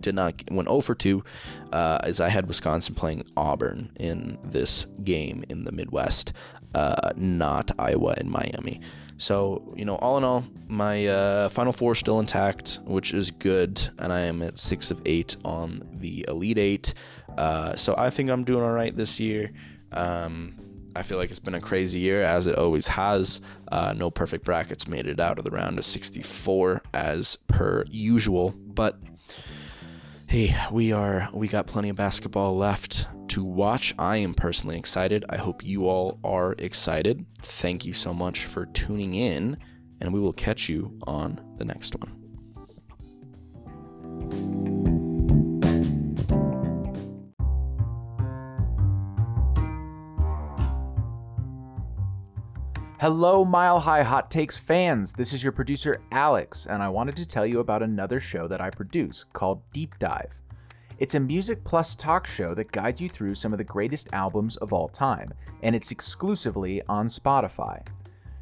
did 0.00 0.14
not 0.14 0.42
went 0.50 0.68
0 0.68 0.80
for 0.80 0.94
2 0.94 1.22
uh, 1.72 1.98
as 2.02 2.20
I 2.20 2.28
had 2.28 2.46
Wisconsin 2.46 2.94
playing 2.94 3.24
Auburn 3.36 3.92
in 3.98 4.38
this 4.44 4.86
game 5.04 5.44
in 5.48 5.64
the 5.64 5.72
Midwest, 5.72 6.32
uh, 6.74 7.12
not 7.16 7.70
Iowa 7.78 8.14
and 8.18 8.30
Miami. 8.30 8.80
So, 9.18 9.74
you 9.76 9.84
know, 9.84 9.96
all 9.96 10.16
in 10.16 10.24
all, 10.24 10.44
my 10.68 11.06
uh, 11.06 11.48
Final 11.48 11.72
Four 11.72 11.96
still 11.96 12.20
intact, 12.20 12.78
which 12.84 13.12
is 13.12 13.32
good, 13.32 13.88
and 13.98 14.12
I 14.12 14.20
am 14.20 14.42
at 14.42 14.58
six 14.58 14.92
of 14.92 15.02
eight 15.06 15.36
on 15.44 15.82
the 15.94 16.24
Elite 16.28 16.58
Eight. 16.58 16.94
Uh, 17.36 17.74
so 17.74 17.94
I 17.98 18.10
think 18.10 18.30
I'm 18.30 18.44
doing 18.44 18.62
all 18.62 18.70
right 18.70 18.96
this 18.96 19.18
year. 19.18 19.50
Um, 19.90 20.54
I 20.94 21.02
feel 21.02 21.18
like 21.18 21.30
it's 21.30 21.38
been 21.38 21.54
a 21.54 21.60
crazy 21.60 21.98
year, 21.98 22.22
as 22.22 22.46
it 22.46 22.56
always 22.56 22.86
has. 22.88 23.40
Uh, 23.70 23.92
no 23.96 24.10
perfect 24.10 24.44
brackets 24.44 24.88
made 24.88 25.06
it 25.06 25.20
out 25.20 25.38
of 25.38 25.44
the 25.44 25.50
round 25.50 25.78
of 25.78 25.84
64 25.84 26.82
as 26.94 27.36
per 27.46 27.84
usual, 27.90 28.50
but 28.50 28.98
hey, 30.28 30.54
we 30.70 30.92
are 30.92 31.26
we 31.32 31.48
got 31.48 31.66
plenty 31.66 31.88
of 31.88 31.96
basketball 31.96 32.54
left 32.54 33.06
to 33.28 33.42
watch. 33.42 33.94
I 33.98 34.18
am 34.18 34.34
personally 34.34 34.76
excited. 34.76 35.24
I 35.30 35.38
hope 35.38 35.64
you 35.64 35.88
all 35.88 36.20
are 36.22 36.54
excited. 36.58 37.24
Thank 37.40 37.86
you 37.86 37.94
so 37.94 38.12
much 38.12 38.44
for 38.44 38.66
tuning 38.66 39.14
in, 39.14 39.56
and 40.00 40.12
we 40.12 40.20
will 40.20 40.34
catch 40.34 40.68
you 40.68 40.98
on 41.06 41.40
the 41.56 41.64
next 41.64 41.96
one. 41.98 42.17
Hello, 53.00 53.44
Mile 53.44 53.78
High 53.78 54.02
Hot 54.02 54.28
Takes 54.28 54.56
fans. 54.56 55.12
This 55.12 55.32
is 55.32 55.40
your 55.40 55.52
producer, 55.52 56.00
Alex, 56.10 56.66
and 56.66 56.82
I 56.82 56.88
wanted 56.88 57.14
to 57.14 57.28
tell 57.28 57.46
you 57.46 57.60
about 57.60 57.80
another 57.80 58.18
show 58.18 58.48
that 58.48 58.60
I 58.60 58.70
produce 58.70 59.24
called 59.32 59.62
Deep 59.72 59.96
Dive. 60.00 60.40
It's 60.98 61.14
a 61.14 61.20
music 61.20 61.62
plus 61.62 61.94
talk 61.94 62.26
show 62.26 62.54
that 62.56 62.72
guides 62.72 63.00
you 63.00 63.08
through 63.08 63.36
some 63.36 63.52
of 63.52 63.58
the 63.58 63.62
greatest 63.62 64.08
albums 64.12 64.56
of 64.56 64.72
all 64.72 64.88
time, 64.88 65.32
and 65.62 65.76
it's 65.76 65.92
exclusively 65.92 66.82
on 66.88 67.06
Spotify. 67.06 67.86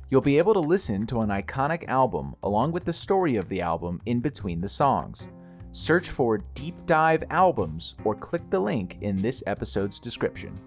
You'll 0.08 0.22
be 0.22 0.38
able 0.38 0.54
to 0.54 0.60
listen 0.60 1.06
to 1.08 1.20
an 1.20 1.28
iconic 1.28 1.86
album 1.88 2.34
along 2.42 2.72
with 2.72 2.86
the 2.86 2.94
story 2.94 3.36
of 3.36 3.50
the 3.50 3.60
album 3.60 4.00
in 4.06 4.20
between 4.20 4.62
the 4.62 4.70
songs. 4.70 5.28
Search 5.72 6.08
for 6.08 6.38
Deep 6.54 6.86
Dive 6.86 7.24
Albums 7.28 7.94
or 8.04 8.14
click 8.14 8.48
the 8.48 8.60
link 8.60 8.96
in 9.02 9.20
this 9.20 9.42
episode's 9.46 10.00
description. 10.00 10.58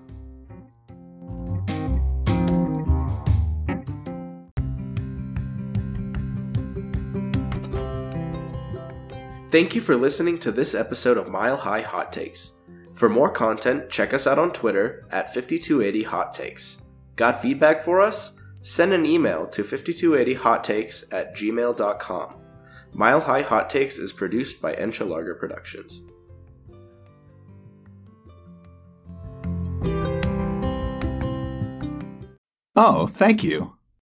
Thank 9.51 9.73
you 9.73 9.81
for 9.81 9.95
listening 9.95 10.38
to 10.39 10.51
this 10.51 10.75
episode 10.75 11.17
of 11.17 11.27
Mile 11.27 11.57
High 11.57 11.81
Hot 11.81 12.13
Takes. 12.13 12.59
For 12.93 13.09
more 13.09 13.31
content, 13.31 13.89
check 13.89 14.13
us 14.13 14.27
out 14.27 14.38
on 14.38 14.51
Twitter 14.51 15.07
at 15.12 15.33
5280 15.33 16.03
Hot 16.03 16.33
Takes. 16.33 16.83
Got 17.15 17.41
feedback 17.41 17.81
for 17.81 17.99
us? 17.99 18.38
Send 18.62 18.93
an 18.93 19.07
email 19.07 19.47
to 19.47 19.63
5280hottakes 19.63 21.12
at 21.12 21.35
gmail.com. 21.35 22.35
Mile 22.93 23.21
High 23.21 23.41
Hot 23.41 23.71
Takes 23.71 23.97
is 23.97 24.13
produced 24.13 24.62
by 24.62 24.75
Enchilarga 24.75 25.39
Productions. 25.39 26.05
Oh, 32.75 33.07
thank 33.07 33.43
you. 33.43 33.78